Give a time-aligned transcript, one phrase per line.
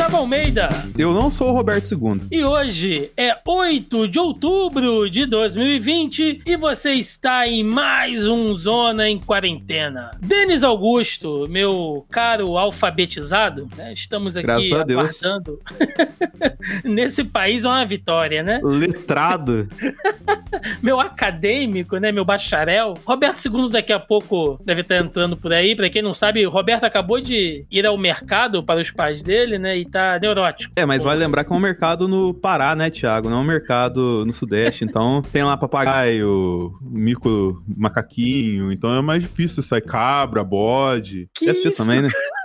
[0.00, 0.70] Thiago Almeida.
[0.96, 2.22] Eu não sou o Roberto II.
[2.30, 9.10] E hoje é 8 de outubro de 2020 e você está em mais um Zona
[9.10, 10.12] em Quarentena.
[10.18, 13.92] Denis Augusto, meu caro alfabetizado, né?
[13.92, 15.60] estamos aqui Graças aguardando.
[16.82, 18.58] Nesse país é uma vitória, né?
[18.62, 19.68] Letrado.
[20.82, 22.12] Meu acadêmico, né?
[22.12, 22.94] Meu bacharel.
[23.04, 25.74] Roberto II daqui a pouco deve estar entrando por aí.
[25.74, 29.58] Pra quem não sabe, o Roberto acabou de ir ao mercado para os pais dele,
[29.58, 29.78] né?
[29.78, 30.72] E tá neurótico.
[30.76, 33.28] É, mas vale lembrar que é um mercado no Pará, né, Thiago?
[33.28, 34.84] Não é um mercado no Sudeste.
[34.90, 38.72] Então tem lá papagaio, mico macaquinho.
[38.72, 41.28] Então é mais difícil sair cabra, bode.
[41.32, 42.08] Que Deve ter isso, também, né?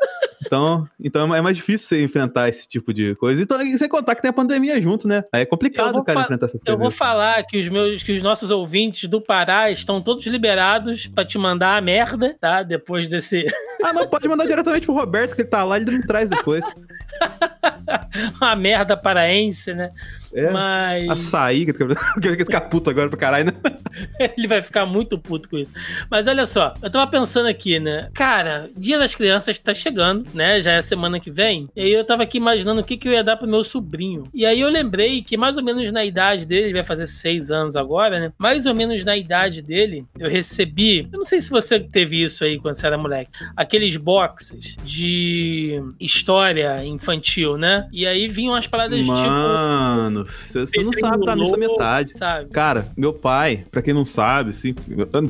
[0.55, 3.41] Então, então é mais difícil você enfrentar esse tipo de coisa.
[3.41, 5.23] Então, e sem contar que tem a pandemia junto, né?
[5.33, 6.81] Aí é Eu complicado, cara, enfrentar essas Eu coisas.
[6.81, 11.25] vou falar que os meus, que os nossos ouvintes do Pará estão todos liberados pra
[11.25, 12.63] te mandar a merda, tá?
[12.63, 13.45] Depois desse
[13.83, 16.65] Ah, não, pode mandar diretamente pro Roberto, que ele tá lá, ele me traz depois.
[18.41, 19.91] uma merda paraense, né?
[20.35, 20.51] É.
[20.51, 21.73] Mas Açaí, que
[22.35, 23.53] que ficar puto agora pra caralho, né?
[24.37, 25.73] ele vai ficar muito puto com isso.
[26.11, 28.09] Mas olha só, eu tava pensando aqui, né?
[28.13, 30.59] Cara, Dia das Crianças tá chegando, né?
[30.59, 31.69] Já é semana que vem.
[31.75, 34.25] E aí eu tava aqui imaginando o que, que eu ia dar pro meu sobrinho.
[34.33, 37.49] E aí eu lembrei que mais ou menos na idade dele, ele vai fazer seis
[37.49, 38.33] anos agora, né?
[38.37, 41.07] Mais ou menos na idade dele, eu recebi.
[41.11, 43.31] Eu não sei se você teve isso aí quando você era moleque.
[43.55, 47.87] Aqueles boxes de história infantil, né?
[47.91, 49.15] E aí vinham umas paradas tipo.
[49.15, 52.11] Mano, você você não sabe da missa Pedrinho metade.
[52.17, 52.49] Sabe?
[52.49, 54.73] Cara, meu pai, pra quem não sabe, assim,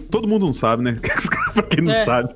[0.10, 0.98] todo mundo não sabe, né?
[1.54, 2.04] pra quem não É.
[2.06, 2.30] sabe.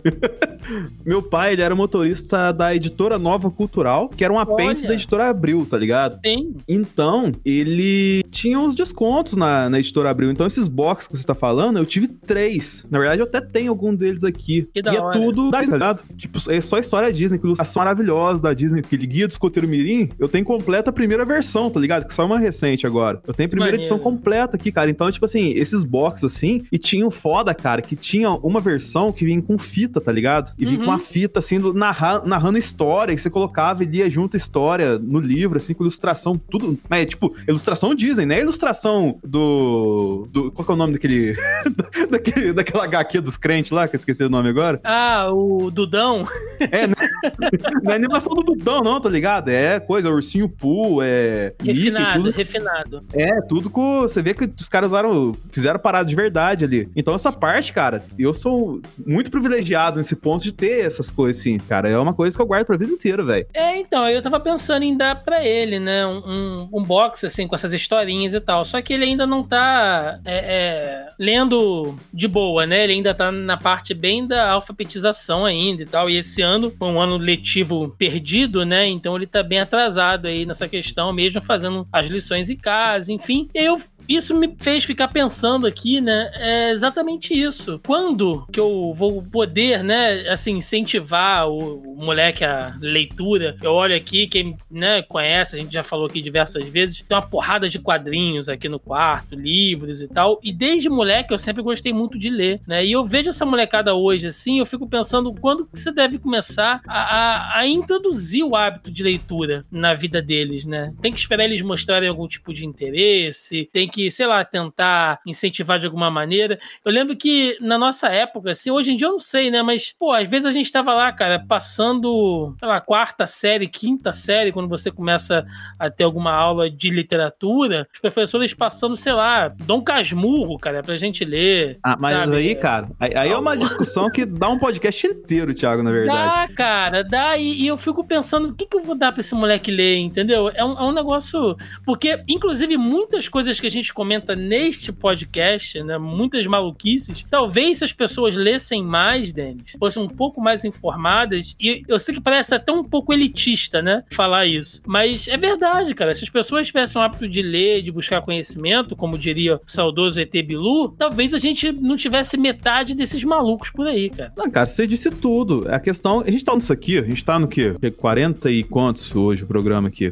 [1.06, 4.90] meu pai, ele era motorista da editora Nova Cultural, que era um apêndice Olha.
[4.90, 6.20] da editora Abril, tá ligado?
[6.22, 6.56] Tem.
[6.68, 10.32] Então, ele tinha uns descontos na, na editora Abril.
[10.32, 12.86] Então, esses boxes que você tá falando, eu tive três.
[12.90, 14.68] Na verdade, eu até tenho algum deles aqui.
[14.74, 15.18] Que da e é hora.
[15.20, 16.04] tudo da Disney, tá ligado?
[16.16, 18.80] Tipo, é só história Disney, que ilustração maravilhosa da Disney.
[18.80, 22.06] Aquele guia do escoteiro Mirim, eu tenho completa a primeira versão, tá ligado?
[22.06, 23.22] Que só uma recente agora.
[23.28, 23.82] Eu tenho a primeira Maneiro.
[23.82, 24.90] edição completa aqui, cara.
[24.90, 29.12] Então, tipo assim, esses boxes assim, e tinha o foda, cara, que tinha uma versão
[29.12, 30.52] que vinha com fita, tá ligado?
[30.58, 30.86] E vinha Uhum.
[30.86, 34.38] com uma fita, assim, do- narra- narrando história, que você colocava e lia junto a
[34.38, 36.78] história no livro, assim, com ilustração, tudo.
[36.90, 38.40] Mas, tipo, ilustração Disney, né?
[38.42, 40.28] Ilustração do.
[40.32, 41.36] do qual que é o nome daquele.
[42.10, 44.80] daquele daquela HQ dos crentes lá, que eu esqueci o nome agora?
[44.84, 46.26] Ah, o Dudão.
[47.84, 49.50] Não é animação do Dudão, não, tá ligado?
[49.50, 51.54] É coisa, ursinho Poo, é.
[51.62, 52.38] Mickey, Refinado, tudo.
[52.38, 53.04] refinado.
[53.14, 54.02] É, tudo com.
[54.02, 56.90] Você vê que os caras usaram, fizeram parada de verdade ali.
[56.96, 61.58] Então, essa parte, cara, eu sou muito privilegiado nesse ponto de ter essas coisas, assim,
[61.58, 61.90] cara.
[61.90, 63.48] É uma coisa que eu guardo pra vida inteira, velho.
[63.54, 67.56] É, então, eu tava pensando em dar pra ele, né, um, um, box, assim, com
[67.56, 68.64] essas historinhas e tal.
[68.66, 72.84] Só que ele ainda não tá é, é, lendo de boa, né?
[72.84, 76.10] Ele ainda tá na parte bem da alfabetização ainda e tal.
[76.10, 78.88] E esse ano foi um ano letivo perdido, né?
[78.88, 82.19] Então ele tá bem atrasado aí nessa questão, mesmo fazendo as lições
[82.50, 83.50] em casa, enfim.
[83.54, 86.32] E eu isso me fez ficar pensando aqui, né?
[86.36, 87.80] É exatamente isso.
[87.86, 93.56] Quando que eu vou poder, né, assim, incentivar o, o moleque a leitura?
[93.62, 97.22] Eu olho aqui, quem né, conhece, a gente já falou aqui diversas vezes, tem uma
[97.28, 100.40] porrada de quadrinhos aqui no quarto, livros e tal.
[100.44, 102.86] E desde moleque eu sempre gostei muito de ler, né?
[102.86, 106.82] E eu vejo essa molecada hoje, assim, eu fico pensando quando que você deve começar
[106.88, 110.94] a, a- a introduzir o hábito de leitura na vida deles, né?
[111.02, 115.80] Tem que esperar eles mostrarem algum tipo de interesse, tem que, sei lá, tentar incentivar
[115.80, 116.60] de alguma maneira.
[116.86, 119.64] Eu lembro que na nossa época, assim, hoje em dia eu não sei, né?
[119.64, 124.14] Mas, pô, às vezes a gente tava lá, cara, passando, sei lá, quarta série, quinta
[124.14, 125.46] série, quando você começa
[125.78, 130.98] a ter alguma aula de literatura, os professores passando, sei lá, Dom Casmurro, cara, pra
[130.98, 131.80] gente ler.
[131.84, 132.36] Ah, mas sabe?
[132.36, 136.48] aí, cara, aí, aí é uma discussão que dá um podcast inteiro, Thiago, na verdade.
[136.48, 137.38] Dá, cara, dá.
[137.38, 139.98] E, e eu fico pensando, o que, que eu vou dar pra esse moleque ler,
[139.98, 140.50] entendeu?
[140.50, 141.56] É um, é um negócio.
[141.86, 145.98] Porque, inclusive, muitas coisas que a gente comenta neste podcast, né?
[145.98, 151.56] Muitas maluquices, talvez se as pessoas lessem mais, Denis, fossem um pouco mais informadas.
[151.60, 154.04] E eu sei que parece até um pouco elitista, né?
[154.12, 154.82] Falar isso.
[154.86, 156.14] Mas é verdade, cara.
[156.16, 160.20] Se as pessoas tivessem o hábito de ler, de buscar conhecimento, como diria o saudoso
[160.20, 164.32] ET Bilu, talvez a gente não tivesse metade desses malucos por aí, cara.
[164.36, 165.66] Não, cara, você disse tudo.
[165.70, 166.22] A questão.
[166.26, 167.74] A gente tá nisso aqui, a gente tá no quê?
[167.98, 170.10] 40 e quantos hoje o programa aqui?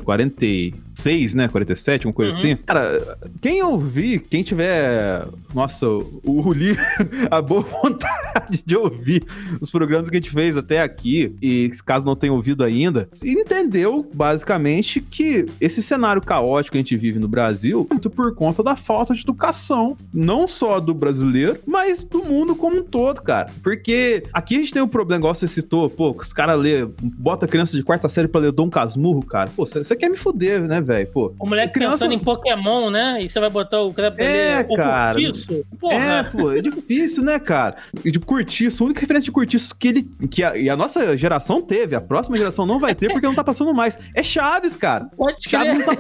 [0.52, 1.48] 46, né?
[1.48, 2.38] 47, uma coisa Uhum.
[2.38, 2.56] assim.
[2.58, 6.76] Cara, quem ouvir, quem tiver, nossa, o, o li,
[7.30, 9.26] a boa vontade de ouvir
[9.62, 14.10] os programas que a gente fez até aqui, e caso não tenha ouvido ainda, entendeu
[14.14, 18.76] basicamente que esse cenário caótico que a gente vive no Brasil, muito por conta da
[18.76, 23.52] falta de educação, não só do brasileiro, mas do mundo como um todo, cara.
[23.62, 27.48] Porque aqui a gente tem um problema, igual você citou, pô, os caras lê, bota
[27.48, 29.50] criança de quarta série pra ler Dom Casmurro, cara.
[29.56, 31.08] Pô, você quer me fuder, né, velho?
[31.08, 31.34] Pô.
[31.40, 31.98] O moleque criança...
[31.98, 33.24] pensando em Pokémon, né?
[33.24, 35.18] E você vai botar o cara é, cara.
[35.18, 35.66] o curtiço?
[35.80, 35.96] Porra.
[35.96, 37.76] É, pô, é difícil, né, cara?
[38.04, 40.10] De curtiço, a única referência de curtiço que ele.
[40.30, 43.36] Que a, e a nossa geração teve, a próxima geração não vai ter porque não
[43.36, 43.98] tá passando mais.
[44.14, 45.06] É Chaves, cara.
[45.16, 45.98] Pode Chaves não tá.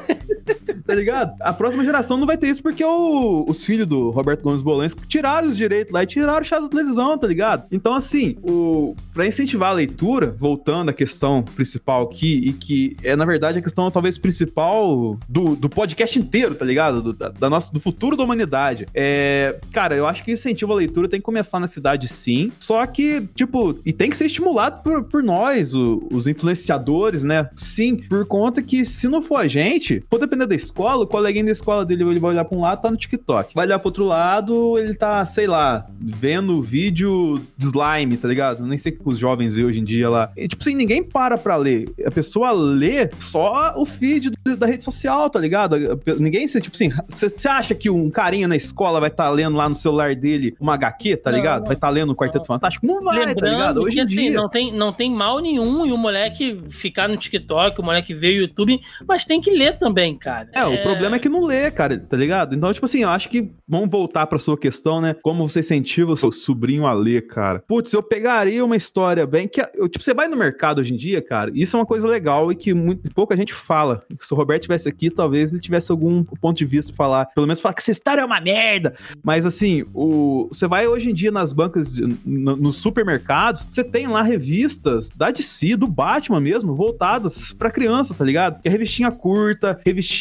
[0.86, 1.36] Tá ligado?
[1.40, 5.06] A próxima geração não vai ter isso porque o, os filhos do Roberto Gomes Bolansky
[5.08, 7.66] tiraram os direitos lá e tiraram o chá da televisão, tá ligado?
[7.72, 13.16] Então, assim, o, pra incentivar a leitura, voltando à questão principal aqui, e que é,
[13.16, 17.02] na verdade, a questão talvez principal do, do podcast inteiro, tá ligado?
[17.02, 18.88] Do, da, da nossa, do futuro da humanidade.
[18.94, 22.52] É, cara, eu acho que incentivo à leitura tem que começar na cidade, sim.
[22.60, 27.50] Só que, tipo, e tem que ser estimulado por, por nós, o, os influenciadores, né?
[27.56, 31.46] Sim, por conta que se não for a gente, for depender da escola, o coleguinha
[31.46, 33.56] da escola dele ele vai olhar pra um lado, tá no TikTok.
[33.56, 38.66] Vai olhar pro outro lado, ele tá, sei lá, vendo vídeo de slime, tá ligado?
[38.66, 40.32] Nem sei o que os jovens vê hoje em dia lá.
[40.38, 41.92] E, tipo assim, ninguém para pra ler.
[42.06, 45.76] A pessoa lê só o feed da rede social, tá ligado?
[46.20, 49.68] Ninguém, tipo assim, você acha que um carinha na escola vai estar tá lendo lá
[49.68, 51.66] no celular dele uma HQ, tá ligado?
[51.66, 52.58] Vai estar tá lendo o Quarteto não.
[52.58, 52.86] Fantástico?
[52.86, 53.82] Não vai, Lembrando tá ligado?
[53.82, 54.34] Hoje que, em assim, dia.
[54.34, 58.30] Não tem, não tem mal nenhum e o moleque ficar no TikTok, o moleque ver
[58.30, 60.27] o YouTube, mas tem que ler também, cara.
[60.28, 62.56] É, é, o problema é que não lê, cara, tá ligado?
[62.56, 65.16] Então, tipo assim, eu acho que vamos voltar pra sua questão, né?
[65.22, 67.64] Como você incentiva o seu sobrinho a ler, cara.
[67.68, 69.62] Putz, eu pegaria uma história bem que.
[69.76, 72.52] Eu, tipo, você vai no mercado hoje em dia, cara, isso é uma coisa legal
[72.52, 74.02] e que muito, pouca gente fala.
[74.20, 77.26] Se o Roberto tivesse aqui, talvez ele tivesse algum ponto de vista pra falar.
[77.28, 78.96] Pelo menos falar que essa história é uma merda.
[79.24, 83.84] Mas assim, o, você vai hoje em dia nas bancas, de, no, nos supermercados, você
[83.84, 88.62] tem lá revistas da DC, do Batman mesmo, voltadas pra criança, tá ligado?
[88.62, 90.17] Que é revistinha curta, revistinha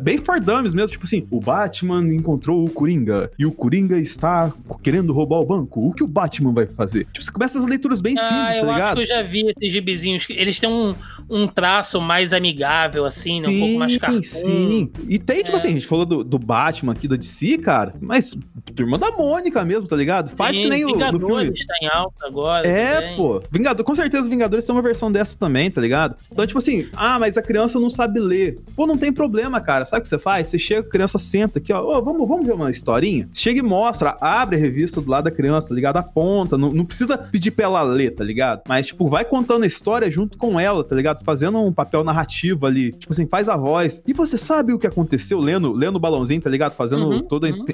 [0.00, 4.52] bem for dummies mesmo, tipo assim, o Batman encontrou o Coringa e o Coringa está
[4.82, 5.86] querendo roubar o banco.
[5.86, 7.04] O que o Batman vai fazer?
[7.12, 8.82] Tipo, você começa as leituras bem ah, simples, tá ligado?
[8.82, 10.94] Acho que eu já vi esses gibizinhos, eles têm um,
[11.28, 13.48] um traço mais amigável, assim, né?
[13.48, 14.22] Um pouco mais cartoon.
[14.22, 15.56] Sim, E tem, tipo é.
[15.56, 18.36] assim, a gente falou do, do, Batman aqui da DC, cara, mas
[18.74, 20.30] turma da Mônica mesmo, tá ligado?
[20.30, 21.28] Faz sim, que nem Vingadores o.
[21.28, 22.66] Vingadores tá em alta agora.
[22.66, 23.16] É, também.
[23.16, 23.42] pô.
[23.50, 26.16] Vingador, com certeza Vingadores tem uma versão dessa também, tá ligado?
[26.30, 28.58] Então, tipo assim, ah, mas a criança não sabe ler.
[28.74, 29.27] Pô, não tem problema,
[29.64, 29.84] cara.
[29.84, 30.48] Sabe o que você faz?
[30.48, 33.28] Você chega, a criança senta aqui, ó, oh, vamos, vamos ver uma historinha?
[33.32, 35.96] Chega e mostra, abre a revista do lado da criança, tá ligado?
[35.96, 38.62] Aponta, não, não precisa pedir pra ela ler, tá ligado?
[38.68, 41.24] Mas, tipo, vai contando a história junto com ela, tá ligado?
[41.24, 42.92] Fazendo um papel narrativo ali.
[42.92, 44.02] Tipo assim, faz a voz.
[44.06, 46.74] E você sabe o que aconteceu lendo, lendo o balãozinho, tá ligado?
[46.74, 47.66] Fazendo uhum, toda uhum.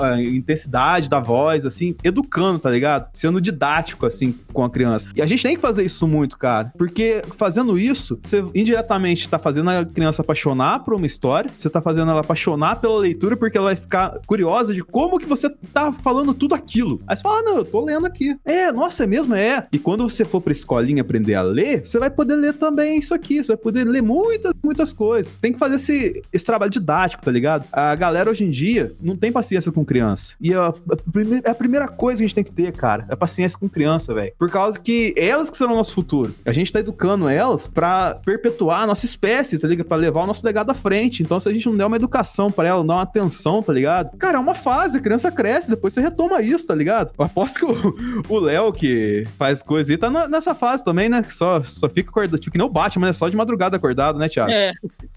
[0.00, 3.08] A, a, intensidade da voz, assim, educando, tá ligado?
[3.12, 5.10] Sendo didático, assim, com a criança.
[5.14, 6.72] E a gente tem que fazer isso muito, cara.
[6.76, 11.80] Porque fazendo isso, você indiretamente tá fazendo a criança apaixonar por uma história, você tá
[11.80, 15.90] fazendo ela apaixonar pela leitura, porque ela vai ficar curiosa de como que você tá
[15.90, 17.00] falando tudo aquilo.
[17.06, 18.36] Aí você fala, ah, não, eu tô lendo aqui.
[18.44, 19.34] É, nossa, é mesmo?
[19.34, 19.66] É.
[19.72, 23.14] E quando você for pra escolinha aprender a ler, você vai poder ler também isso
[23.14, 23.42] aqui.
[23.42, 25.36] Você vai poder ler muitas, muitas coisas.
[25.36, 27.64] Tem que fazer esse, esse trabalho didático, tá ligado?
[27.72, 30.34] A galera hoje em dia não tem paciência com criança.
[30.40, 33.58] E a, a, a primeira coisa que a gente tem que ter, cara, é paciência
[33.58, 34.32] com criança, velho.
[34.38, 36.34] Por causa que elas que serão o nosso futuro.
[36.44, 39.86] A gente tá educando elas para perpetuar a nossa espécie, tá ligado?
[39.86, 40.89] Pra levar o nosso legado à frente.
[41.22, 43.72] Então, se a gente não der uma educação para ela, não dar uma atenção, tá
[43.72, 44.16] ligado?
[44.16, 47.12] Cara, é uma fase, a criança cresce, depois você retoma isso, tá ligado?
[47.18, 51.22] Eu aposto que o Léo, que faz coisa aí, tá na, nessa fase também, né?
[51.22, 53.12] Que só, só fica acordado, tipo que nem o Batman, né?
[53.12, 54.50] Só de madrugada acordado, né, Thiago?
[54.50, 54.72] É,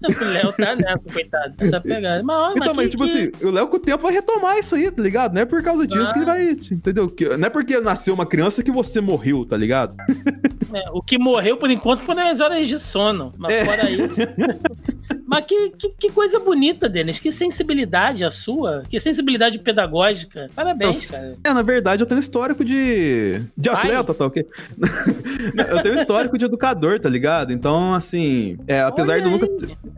[0.08, 2.22] o Léo tá nessa, coitado, essa pegada.
[2.22, 3.10] Mas, então, mas, tipo que...
[3.10, 5.34] assim, o Léo com o tempo vai retomar isso aí, tá ligado?
[5.34, 6.12] Não é por causa disso ah.
[6.12, 7.12] que ele vai, entendeu?
[7.38, 9.96] Não é porque nasceu uma criança que você morreu, tá ligado?
[10.72, 13.32] É, o que morreu, por enquanto, foram as horas de sono.
[13.38, 13.64] Mas é.
[13.64, 14.20] fora isso.
[15.26, 17.18] Mas que, que, que, coisa bonita, Denis.
[17.18, 18.84] Que sensibilidade a sua.
[18.88, 20.50] Que sensibilidade pedagógica.
[20.54, 21.36] Parabéns, eu, cara.
[21.42, 23.40] É, na verdade, eu tenho histórico de.
[23.56, 24.44] De atleta, tá ok?
[25.68, 27.52] eu tenho histórico de educador, tá ligado?
[27.52, 28.58] Então, assim.
[28.66, 29.46] É, apesar de nunca.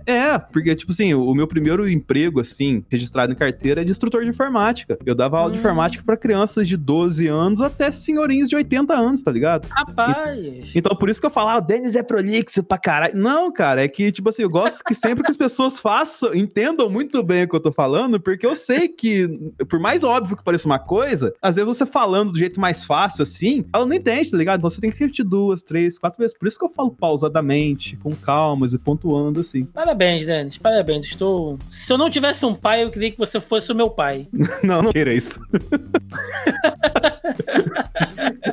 [0.06, 4.22] É, porque, tipo assim, o, meu primeiro emprego, assim, registrado em carteira é de instrutor
[4.22, 4.96] de informática.
[5.04, 5.52] Eu dava aula hum.
[5.52, 9.66] de informática para crianças de 12 anos até senhorinhos de 80 anos, tá ligado?
[9.68, 10.38] Rapaz.
[10.38, 13.16] E, então, por isso que eu falava, ah, o Denis é prolixo pra caralho.
[13.16, 16.88] Não, cara, é que, tipo assim, eu gosto que sempre que as pessoas façam, entendam
[16.88, 19.28] muito bem o que eu tô falando, porque eu sei que,
[19.68, 23.22] por mais óbvio que pareça uma coisa, às vezes você falando do jeito mais fácil
[23.22, 24.58] assim, ela não entende, tá ligado?
[24.58, 26.36] Então você tem que repetir duas, três, quatro vezes.
[26.36, 29.64] Por isso que eu falo pausadamente, com calmas e pontuando assim.
[29.64, 30.58] Parabéns Parabéns, Denis.
[30.58, 31.06] Parabéns.
[31.06, 31.58] Estou.
[31.70, 34.28] Se eu não tivesse um pai, eu queria que você fosse o meu pai.
[34.62, 35.40] não, não queira isso.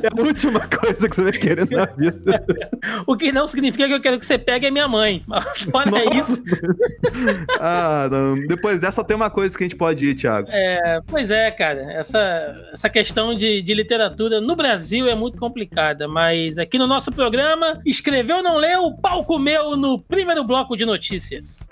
[0.02, 2.44] é a última coisa que você vai querer na vida.
[3.06, 5.22] o que não significa que eu quero que você pegue a minha mãe.
[5.26, 6.16] Mas fora Nossa.
[6.16, 6.44] isso.
[7.60, 8.34] ah, não.
[8.46, 10.48] Depois dessa tem uma coisa que a gente pode ir, Thiago.
[10.50, 11.92] É, pois é, cara.
[11.92, 17.12] Essa, essa questão de, de literatura no Brasil é muito complicada, mas aqui no nosso
[17.12, 21.66] programa, escreveu ou não leu, pau comeu no primeiro bloco de notícias.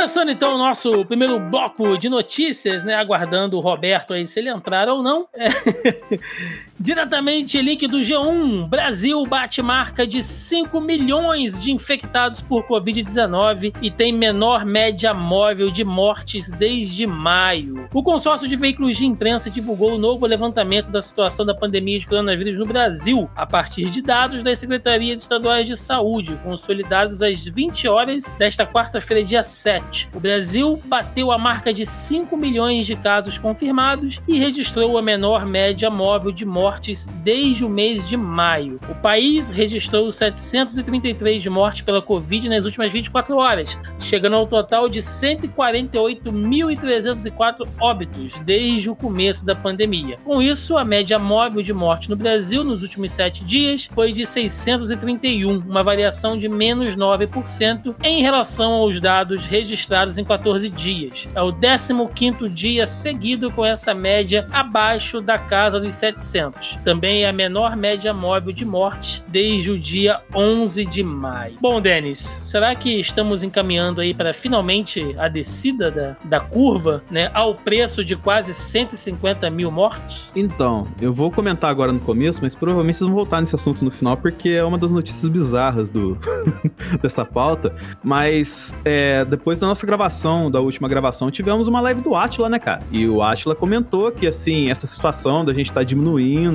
[0.00, 2.94] Começando então o nosso primeiro bloco de notícias, né?
[2.94, 5.28] Aguardando o Roberto aí se ele entrar ou não.
[5.34, 5.48] É.
[6.82, 8.66] Diretamente, link do G1.
[8.66, 15.70] Brasil bate marca de 5 milhões de infectados por Covid-19 e tem menor média móvel
[15.70, 17.86] de mortes desde maio.
[17.92, 22.06] O consórcio de veículos de imprensa divulgou o novo levantamento da situação da pandemia de
[22.06, 27.88] coronavírus no Brasil, a partir de dados das secretarias estaduais de saúde, consolidados às 20
[27.88, 30.08] horas desta quarta-feira, dia 7.
[30.14, 35.44] O Brasil bateu a marca de 5 milhões de casos confirmados e registrou a menor
[35.44, 38.78] média móvel de mortes mortes desde o mês de maio.
[38.88, 45.00] O país registrou 733 mortes pela Covid nas últimas 24 horas, chegando ao total de
[45.00, 50.16] 148.304 óbitos desde o começo da pandemia.
[50.24, 54.24] Com isso, a média móvel de morte no Brasil nos últimos sete dias foi de
[54.24, 61.28] 631, uma variação de menos 9% em relação aos dados registrados em 14 dias.
[61.34, 66.78] É o 15º dia seguido com essa média abaixo da casa dos 700 mortes.
[66.84, 71.56] Também é a menor média móvel de mortes desde o dia 11 de maio.
[71.60, 77.30] Bom, Denis, será que estamos encaminhando aí para finalmente a descida da, da curva, né,
[77.32, 80.30] ao preço de quase 150 mil mortes?
[80.36, 83.90] Então, eu vou comentar agora no começo, mas provavelmente vocês vão voltar nesse assunto no
[83.90, 86.18] final, porque é uma das notícias bizarras do
[87.00, 87.74] dessa pauta.
[88.02, 92.58] Mas é, depois da nossa gravação, da última gravação, tivemos uma live do Atila, né,
[92.58, 92.82] cara?
[92.90, 96.49] E o Atila comentou que, assim, essa situação da gente tá diminuindo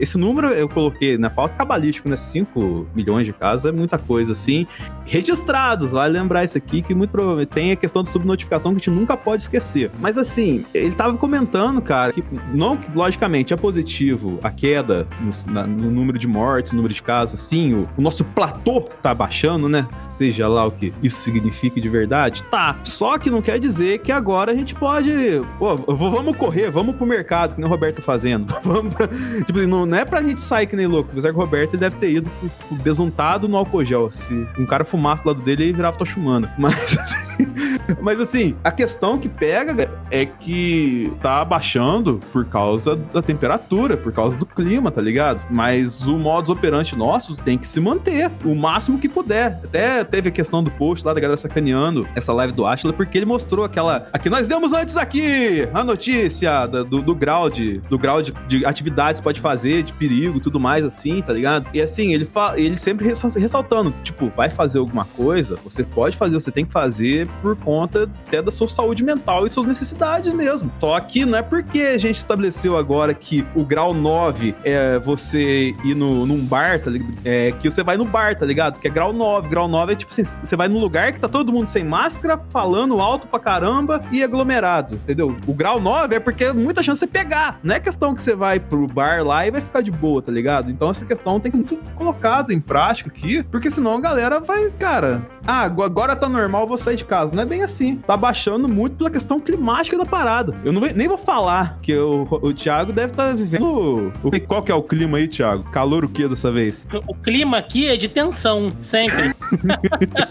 [0.00, 2.16] esse número eu coloquei na pauta cabalístico, né?
[2.16, 4.66] 5 milhões de casos é muita coisa, assim.
[5.04, 8.78] Registrados, vale lembrar isso aqui, que muito provavelmente tem a questão de subnotificação que a
[8.78, 9.90] gente nunca pode esquecer.
[9.98, 15.52] Mas assim, ele tava comentando, cara, que não que, logicamente, é positivo a queda no,
[15.52, 19.68] na, no número de mortes, número de casos, assim, o, o nosso platô tá baixando,
[19.68, 19.86] né?
[19.98, 22.42] Seja lá o que isso signifique de verdade.
[22.44, 22.78] Tá.
[22.82, 25.10] Só que não quer dizer que agora a gente pode.
[25.58, 28.54] Pô, vamos correr, vamos pro mercado, que nem o Roberto fazendo.
[28.62, 29.08] vamos pra,
[29.44, 31.10] tipo, não, não é pra gente sair que nem louco.
[31.16, 34.10] O Roberto deve ter ido, tipo, besuntado no álcool gel.
[34.10, 36.52] Se um cara fumasse do lado dele, ele virava tochumana.
[36.58, 37.27] Mas, assim,
[38.00, 44.12] mas assim, a questão que pega é que tá abaixando por causa da temperatura, por
[44.12, 45.42] causa do clima, tá ligado?
[45.50, 49.60] Mas o modus operandi nosso tem que se manter o máximo que puder.
[49.64, 53.18] Até teve a questão do post lá da galera sacaneando essa live do Ashla, porque
[53.18, 54.08] ele mostrou aquela.
[54.12, 58.32] Aqui nós demos antes aqui a notícia do, do, do grau de do grau de,
[58.46, 61.68] de atividades pode fazer, de perigo tudo mais, assim, tá ligado?
[61.72, 66.34] E assim, ele, fala, ele sempre ressaltando, tipo, vai fazer alguma coisa, você pode fazer,
[66.34, 70.70] você tem que fazer por conta até da sua saúde mental e suas necessidades mesmo.
[70.78, 75.72] Só que não é porque a gente estabeleceu agora que o grau 9 é você
[75.84, 77.14] ir no, num bar, tá ligado?
[77.24, 78.80] É, que você vai no bar, tá ligado?
[78.80, 79.48] Que é grau 9.
[79.48, 82.38] Grau 9 é tipo assim, você vai num lugar que tá todo mundo sem máscara,
[82.38, 85.36] falando alto pra caramba e aglomerado, entendeu?
[85.46, 87.58] O grau 9 é porque muita chance de você pegar.
[87.62, 90.32] Não é questão que você vai pro bar lá e vai ficar de boa, tá
[90.32, 90.70] ligado?
[90.70, 94.40] Então essa questão tem que ser muito colocada em prática aqui, porque senão a galera
[94.40, 97.34] vai, cara, ah, agora tá normal, vou sair de casa.
[97.34, 97.96] Não é bem assim.
[97.96, 100.54] Tá baixando muito pela questão climática da parada.
[100.62, 104.12] Eu não, nem vou falar que o, o Thiago deve estar tá vivendo.
[104.22, 105.62] O, qual que é o clima aí, Thiago?
[105.70, 106.86] Calor o que dessa vez?
[107.06, 109.34] O clima aqui é de tensão, sempre.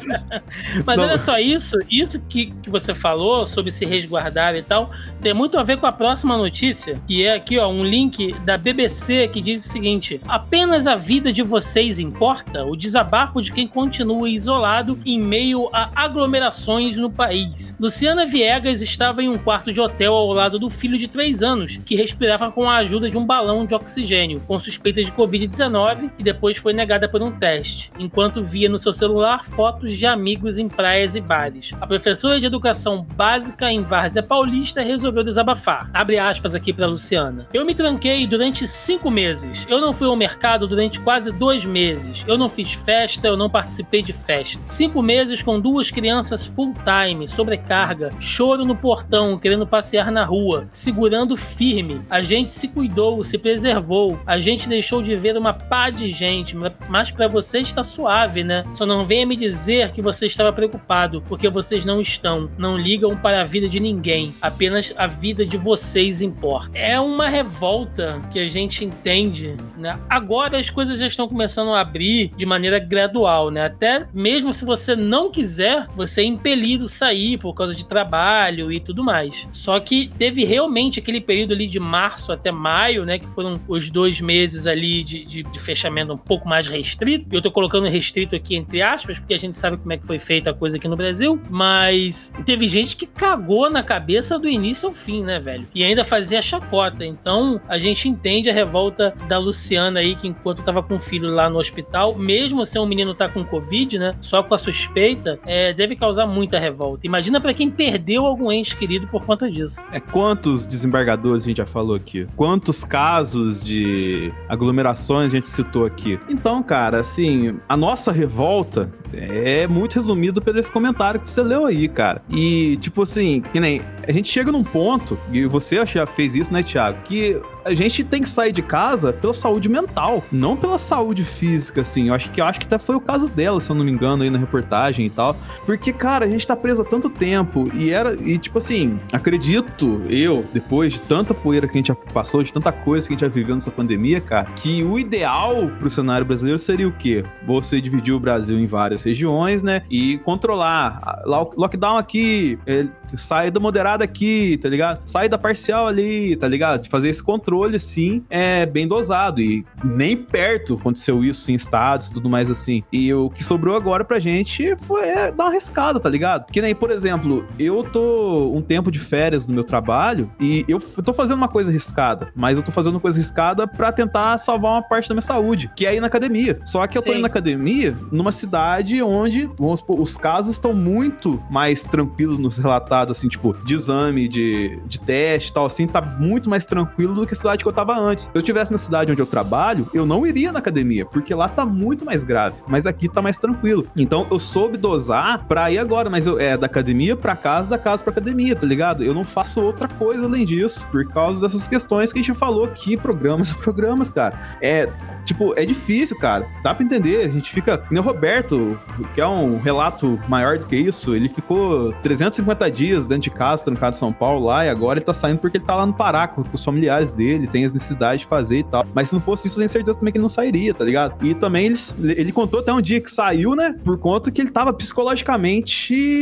[0.86, 1.05] Mas não.
[1.05, 5.57] olha só, isso, isso que, que você falou sobre se resguardar e tal, tem muito
[5.57, 9.41] a ver com a próxima notícia, que é aqui, ó, um link da BBC que
[9.41, 12.63] diz o seguinte: apenas a vida de vocês importa?
[12.65, 17.75] O desabafo de quem continua isolado em meio a aglomerações no país.
[17.79, 21.77] Luciana Viegas estava em um quarto de hotel ao lado do filho de 3 anos,
[21.85, 26.23] que respirava com a ajuda de um balão de oxigênio, com suspeita de Covid-19 e
[26.23, 30.67] depois foi negada por um teste, enquanto via no seu celular fotos de amigos em
[30.67, 31.73] praias e bares.
[31.79, 35.89] A professora de educação básica em Várzea Paulista resolveu desabafar.
[35.93, 37.47] Abre aspas aqui para Luciana.
[37.53, 39.65] Eu me tranquei durante cinco meses.
[39.69, 42.23] Eu não fui ao mercado durante quase dois meses.
[42.27, 44.61] Eu não fiz festa, eu não participei de festa.
[44.65, 50.67] Cinco Cinco meses com duas crianças full-time, sobrecarga, choro no portão, querendo passear na rua,
[50.71, 52.01] segurando firme.
[52.09, 54.19] A gente se cuidou, se preservou.
[54.25, 56.55] A gente deixou de ver uma pá de gente,
[56.89, 58.63] mas para você está suave, né?
[58.73, 62.49] Só não venha me dizer que você estava preocupado, porque vocês não estão.
[62.57, 64.33] Não ligam para a vida de ninguém.
[64.41, 66.75] Apenas a vida de vocês importa.
[66.75, 69.99] É uma revolta que a gente entende, né?
[70.09, 73.67] Agora as coisas já estão começando a abrir de maneira gradual, né?
[73.67, 78.79] Até mesmo se você não quiser, você é impelido sair por causa de trabalho e
[78.79, 79.48] tudo mais.
[79.51, 83.20] Só que teve realmente aquele período ali de março até maio, né?
[83.20, 87.27] Que foram os dois meses ali de, de, de fechamento um pouco mais restrito.
[87.32, 90.20] Eu tô colocando restrito aqui entre aspas, porque a gente sabe como é que foi
[90.20, 91.39] feita a coisa aqui no Brasil.
[91.50, 95.67] Mas teve gente que cagou na cabeça do início ao fim, né, velho?
[95.74, 97.06] E ainda fazia chacota.
[97.06, 101.29] Então a gente entende a revolta da Luciana aí, que enquanto tava com o filho
[101.29, 104.15] lá no hospital, mesmo se um menino tá com Covid, né?
[104.22, 107.05] Só com a suspeita, é, deve causar muita revolta.
[107.05, 109.86] Imagina para quem perdeu algum ente querido por conta disso.
[109.91, 112.27] É quantos desembargadores a gente já falou aqui?
[112.36, 116.19] Quantos casos de aglomerações a gente citou aqui?
[116.29, 121.65] Então, cara, assim, a nossa revolta é muito resumido pelo esse comentário que você leu
[121.65, 122.21] aí, cara.
[122.29, 123.81] E, tipo assim, que nem.
[124.07, 127.00] A gente chega num ponto, e você já fez isso, né, Thiago?
[127.03, 131.81] Que a gente tem que sair de casa pela saúde mental, não pela saúde física,
[131.81, 132.07] assim.
[132.07, 133.91] Eu acho que eu acho que até foi o caso dela, se eu não me
[133.91, 135.36] engano, aí na reportagem e tal.
[135.65, 138.15] Porque, cara, a gente tá preso há tanto tempo e era.
[138.15, 142.53] E, tipo assim, acredito eu, depois de tanta poeira que a gente já passou, de
[142.53, 146.25] tanta coisa que a gente já viveu nessa pandemia, cara, que o ideal pro cenário
[146.25, 147.24] brasileiro seria o quê?
[147.45, 149.81] Você dividir o Brasil em várias regiões, né?
[149.89, 151.21] E controlar.
[151.25, 155.01] Lockdown aqui, é, sai da moderada aqui, tá ligado?
[155.05, 156.83] Sai da parcial ali, tá ligado?
[156.83, 159.41] De fazer esse controle, assim, é bem dosado.
[159.41, 162.83] E nem perto aconteceu isso em estados e tudo mais assim.
[162.91, 166.51] E o que sobrou agora pra gente foi é, dar uma rescada, tá ligado?
[166.51, 170.79] Que nem, por exemplo, eu tô um tempo de férias no meu trabalho e eu
[170.79, 174.73] tô fazendo uma coisa arriscada, mas eu tô fazendo uma coisa arriscada para tentar salvar
[174.73, 176.59] uma parte da minha saúde, que é ir na academia.
[176.63, 177.15] Só que eu tô Sim.
[177.15, 182.57] indo na academia numa cidade onde, vamos supor, os casos estão muito mais tranquilos nos
[182.57, 187.13] relatados, assim, tipo, de exame, de, de teste e tal, assim, tá muito mais tranquilo
[187.13, 188.25] do que a cidade que eu tava antes.
[188.25, 191.47] Se eu tivesse na cidade onde eu trabalho, eu não iria na academia, porque lá
[191.47, 193.87] tá muito mais grave, mas aqui tá mais tranquilo.
[193.95, 197.77] Então eu soube dosar pra ir agora, mas eu, é da academia pra casa, da
[197.77, 199.03] casa pra academia, tá ligado?
[199.03, 202.65] Eu não faço outra coisa além disso, por causa dessas questões que a gente falou
[202.65, 204.39] aqui, programas programas, cara.
[204.61, 204.89] É,
[205.25, 206.47] tipo, é difícil, cara.
[206.63, 207.25] Dá pra entender.
[207.25, 207.83] A gente fica.
[207.91, 208.79] O Roberto,
[209.13, 213.65] que é um relato maior do que isso, ele ficou 350 dias dentro de casa,
[213.65, 215.93] trancado em São Paulo lá, e agora ele tá saindo porque ele tá lá no
[215.93, 218.86] Pará com os familiares dele, tem as necessidades de fazer e tal.
[218.95, 221.23] Mas se não fosse isso, eu tenho certeza também que ele não sairia, tá ligado?
[221.23, 221.78] E também ele,
[222.13, 223.76] ele contou até um dia que saiu, né?
[223.84, 226.15] Por conta que ele tava psicologicamente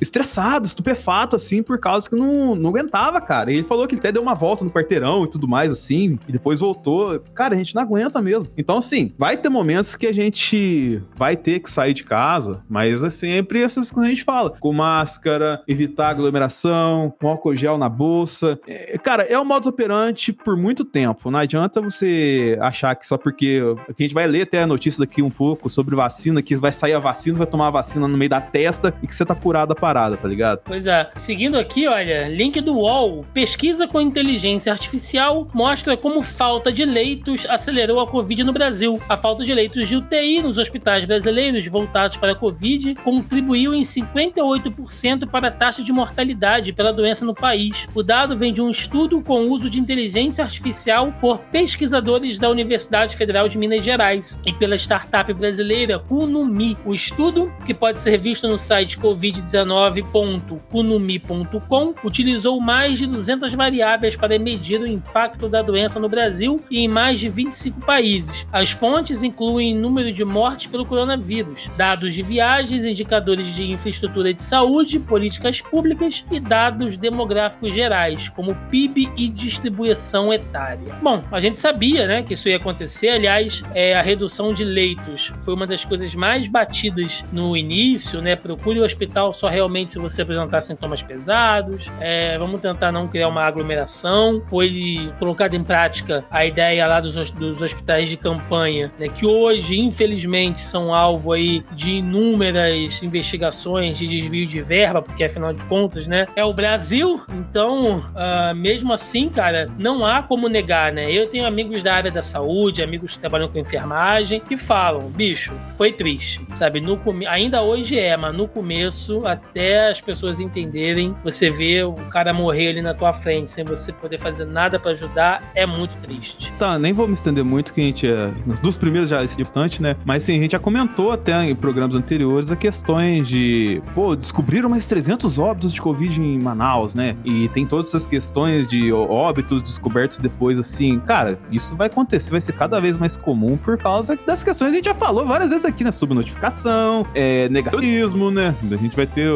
[0.00, 3.50] estressado, estupefato, assim, por causa que não, não aguentava, cara.
[3.50, 6.18] E ele falou que ele até deu uma volta no quarteirão e tudo mais, assim,
[6.28, 7.20] e depois voltou.
[7.34, 8.48] Cara, a gente não aguenta mesmo.
[8.56, 13.02] Então, assim, vai ter momentos que a gente vai ter que sair de casa, mas
[13.02, 14.54] é sempre essas que a gente fala.
[14.60, 18.58] Com máscara, evitar aglomeração, com álcool gel na bolsa.
[18.66, 21.30] É, cara, é o modus operandi por muito tempo.
[21.30, 23.60] Não adianta você achar que só porque.
[23.88, 26.94] A gente vai ler até a notícia daqui um pouco sobre vacina, que vai sair
[26.94, 29.72] a vacina, vai tomar a vacina no meio da testa e que você tá curado
[29.72, 30.62] a parada, tá ligado?
[30.64, 31.08] Pois é.
[31.14, 33.24] Seguindo aqui, olha, link do UOL.
[33.32, 39.00] Pesquisa com inteligência artificial mostra como falta de leitos acelerou a Covid no Brasil.
[39.08, 43.82] A falta de leitos de UTI nos hospitais brasileiros voltados para a Covid contribuiu em
[43.82, 47.88] 58% para a taxa de mortalidade pela doença no país.
[47.94, 53.16] O dado vem de um estudo com uso de inteligência artificial por pesquisadores da Universidade
[53.16, 56.76] Federal de Minas Gerais e pela startup brasileira Kunumi.
[56.84, 64.38] O estudo, que pode ser visto no site covid19.kunumi.com, utilizou mais de 200 variáveis para
[64.38, 68.46] medir o impacto da doença no Brasil e em mais de 25 países países.
[68.52, 74.40] As fontes incluem número de mortes pelo coronavírus, dados de viagens, indicadores de infraestrutura de
[74.40, 79.97] saúde, políticas públicas e dados demográficos gerais, como PIB e distribuição
[80.32, 80.94] etária.
[81.02, 83.10] Bom, a gente sabia, né, que isso ia acontecer.
[83.10, 88.36] Aliás, é, a redução de leitos foi uma das coisas mais batidas no início, né?
[88.36, 91.90] Procure o hospital só realmente se você apresentar sintomas pesados.
[92.00, 94.42] É, vamos tentar não criar uma aglomeração.
[94.48, 99.24] Foi colocada em prática a ideia lá dos, dos hospitais hospitais de campanha, né, que
[99.24, 105.64] hoje, infelizmente, são alvo aí de inúmeras investigações de desvio de verba, porque afinal de
[105.64, 107.22] contas, né, é o Brasil.
[107.30, 111.10] Então, uh, mesmo assim, cara, não há como negar, né?
[111.10, 115.52] Eu tenho amigos da área da saúde, amigos que trabalham com enfermagem, que falam, bicho,
[115.76, 116.80] foi triste, sabe?
[116.80, 116.98] No.
[117.28, 122.68] Ainda hoje é, mas no começo, até as pessoas entenderem, você vê o cara morrer
[122.68, 126.52] ali na tua frente, sem você poder fazer nada para ajudar, é muito triste.
[126.54, 128.32] Tá, nem vou me estender muito, que a gente é.
[128.46, 129.96] Nas duas primeiras já é bastante, né?
[130.04, 133.82] Mas sim, a gente já comentou até em programas anteriores a questões de.
[133.94, 137.16] Pô, descobriram mais 300 óbitos de Covid em Manaus, né?
[137.24, 140.98] E tem todas essas questões de óbitos descobertos depois, assim.
[141.00, 144.74] Cara, isso vai acontecer, vai ser cada vez mais comum por causa das questões que
[144.74, 145.90] a gente já falou várias vezes aqui, né?
[145.90, 148.54] Subnotificação, é, negativismo, né?
[148.70, 149.28] A gente vai ter.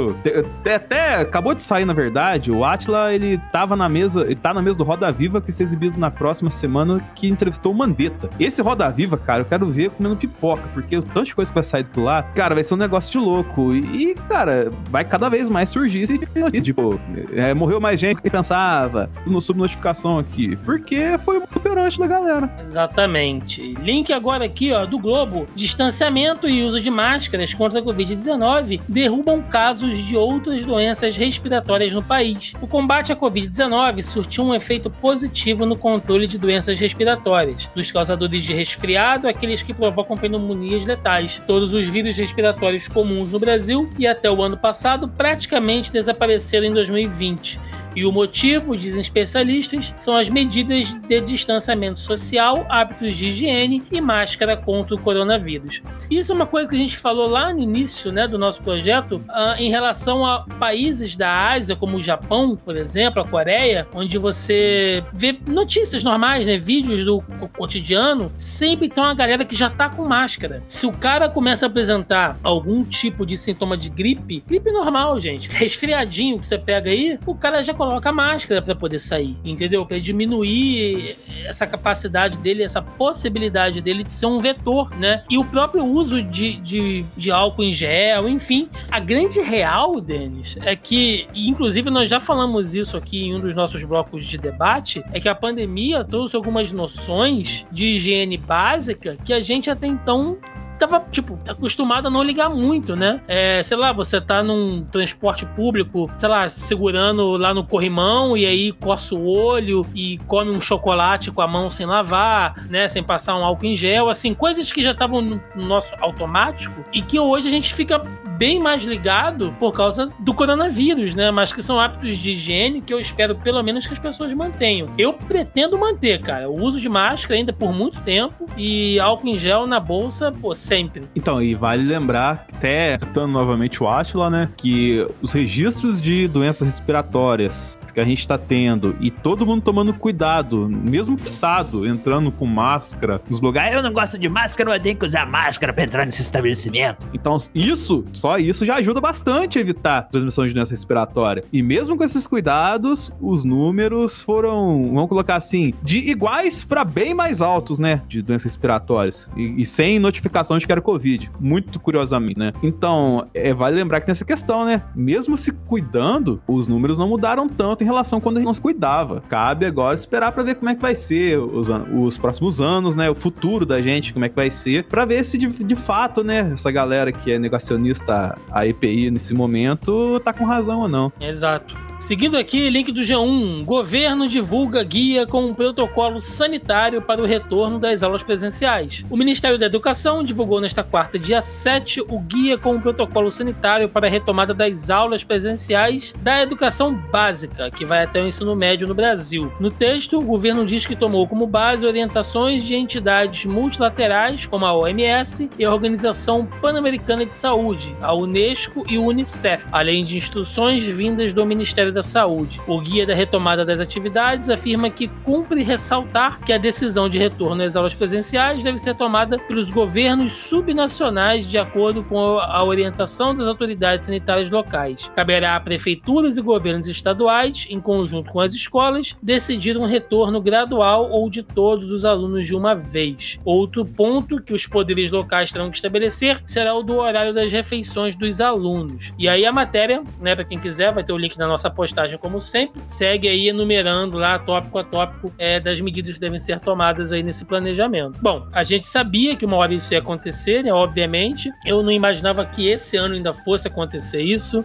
[0.60, 4.52] Até, até acabou de sair, na verdade, o Atila, ele tava na mesa, ele tá
[4.52, 7.74] na mesa do Roda Viva que vai ser exibido na próxima semana, que entrevistou o
[7.74, 8.28] Mandetta.
[8.38, 11.54] Esse Roda Viva, cara, eu quero ver comendo pipoca, porque o tanto de coisa que
[11.54, 13.74] vai sair do lá, cara, vai ser um negócio de louco.
[13.74, 16.18] E, cara, vai cada vez mais surgir esse
[16.62, 16.98] tipo,
[17.32, 20.31] é, morreu mais gente que pensava no subnotificação aqui,
[20.64, 22.50] porque foi muito perante da galera.
[22.60, 23.74] Exatamente.
[23.74, 25.48] Link agora aqui, ó, do Globo.
[25.54, 32.02] Distanciamento e uso de máscaras contra a Covid-19 derrubam casos de outras doenças respiratórias no
[32.02, 32.54] país.
[32.60, 38.42] O combate à Covid-19 surtiu um efeito positivo no controle de doenças respiratórias, dos causadores
[38.42, 41.42] de resfriado àqueles que provocam pneumonias letais.
[41.46, 46.72] Todos os vírus respiratórios comuns no Brasil e até o ano passado praticamente desapareceram em
[46.72, 47.60] 2020
[47.94, 54.00] e o motivo, dizem especialistas, são as medidas de distanciamento social, hábitos de higiene e
[54.00, 55.82] máscara contra o coronavírus.
[56.10, 59.16] Isso é uma coisa que a gente falou lá no início né, do nosso projeto
[59.28, 64.18] uh, em relação a países da Ásia, como o Japão, por exemplo, a Coreia, onde
[64.18, 67.22] você vê notícias normais, né, vídeos do
[67.56, 70.62] cotidiano, sempre tem uma galera que já tá com máscara.
[70.66, 75.48] Se o cara começa a apresentar algum tipo de sintoma de gripe, gripe normal, gente,
[75.52, 79.84] resfriadinho que você pega aí, o cara já coloca máscara para poder sair, entendeu?
[79.84, 85.24] Para diminuir essa capacidade dele, essa possibilidade dele de ser um vetor, né?
[85.28, 88.68] E o próprio uso de, de, de álcool em gel, enfim.
[88.88, 93.54] A grande real, Denis, é que, inclusive nós já falamos isso aqui em um dos
[93.54, 99.32] nossos blocos de debate, é que a pandemia trouxe algumas noções de higiene básica que
[99.32, 100.38] a gente até então
[100.78, 103.20] tava, tipo, acostumado a não ligar muito, né?
[103.28, 108.46] É, sei lá, você tá num transporte público, sei lá, segurando lá no corrimão e
[108.46, 112.88] aí coça o olho e come um chocolate com a mão sem lavar, né?
[112.88, 117.00] Sem passar um álcool em gel, assim, coisas que já estavam no nosso automático e
[117.02, 117.98] que hoje a gente fica
[118.42, 121.30] bem mais ligado por causa do coronavírus, né?
[121.30, 124.88] Mas que são hábitos de higiene que eu espero pelo menos que as pessoas mantenham.
[124.98, 129.38] Eu pretendo manter, cara, o uso de máscara ainda por muito tempo e álcool em
[129.38, 131.02] gel na bolsa, pô, sempre.
[131.14, 136.66] Então, e vale lembrar, até citando novamente o Atila, né, que os registros de doenças
[136.66, 142.46] respiratórias que a gente tá tendo e todo mundo tomando cuidado, mesmo forçado, entrando com
[142.46, 143.76] máscara nos lugares.
[143.76, 147.06] Eu não gosto de máscara, eu tenho que usar máscara pra entrar nesse estabelecimento.
[147.12, 151.44] Então, isso só isso já ajuda bastante a evitar a transmissão de doença respiratória.
[151.52, 157.14] E mesmo com esses cuidados, os números foram, vamos colocar assim, de iguais para bem
[157.14, 158.02] mais altos, né?
[158.08, 159.30] De doenças respiratórias.
[159.36, 161.30] E, e, sem notificação de que era Covid.
[161.40, 162.52] Muito curiosamente, né?
[162.62, 164.82] Então, é, vale lembrar que tem essa questão, né?
[164.94, 168.60] Mesmo se cuidando, os números não mudaram tanto em relação quando a gente não se
[168.60, 169.22] cuidava.
[169.28, 173.10] Cabe agora esperar para ver como é que vai ser os, os próximos anos, né?
[173.10, 176.22] O futuro da gente, como é que vai ser, para ver se de, de fato,
[176.22, 176.50] né?
[176.52, 181.12] Essa galera que é negacionista a, EPI nesse momento tá com razão ou não.
[181.20, 181.76] Exato.
[182.02, 183.64] Seguindo aqui, link do G1.
[183.64, 189.04] Governo divulga guia com um protocolo sanitário para o retorno das aulas presenciais.
[189.08, 193.88] O Ministério da Educação divulgou nesta quarta, dia 7, o guia com um protocolo sanitário
[193.88, 198.88] para a retomada das aulas presenciais da educação básica, que vai até o ensino médio
[198.88, 199.52] no Brasil.
[199.60, 204.76] No texto, o governo diz que tomou como base orientações de entidades multilaterais, como a
[204.76, 210.84] OMS e a Organização Pan-Americana de Saúde, a Unesco e o Unicef, além de instruções
[210.84, 212.60] vindas do Ministério da Saúde.
[212.66, 217.62] O Guia da Retomada das Atividades afirma que cumpre ressaltar que a decisão de retorno
[217.62, 223.46] às aulas presenciais deve ser tomada pelos governos subnacionais de acordo com a orientação das
[223.46, 225.10] autoridades sanitárias locais.
[225.14, 231.10] Caberá a prefeituras e governos estaduais, em conjunto com as escolas, decidir um retorno gradual
[231.10, 233.38] ou de todos os alunos de uma vez.
[233.44, 238.14] Outro ponto que os poderes locais terão que estabelecer será o do horário das refeições
[238.14, 239.12] dos alunos.
[239.18, 242.16] E aí a matéria, né, para quem quiser, vai ter o link na nossa postagem,
[242.16, 246.60] como sempre, segue aí enumerando lá, tópico a tópico, é, das medidas que devem ser
[246.60, 248.20] tomadas aí nesse planejamento.
[248.22, 250.72] Bom, a gente sabia que uma hora isso ia acontecer, né?
[250.72, 251.50] Obviamente.
[251.66, 254.64] Eu não imaginava que esse ano ainda fosse acontecer isso.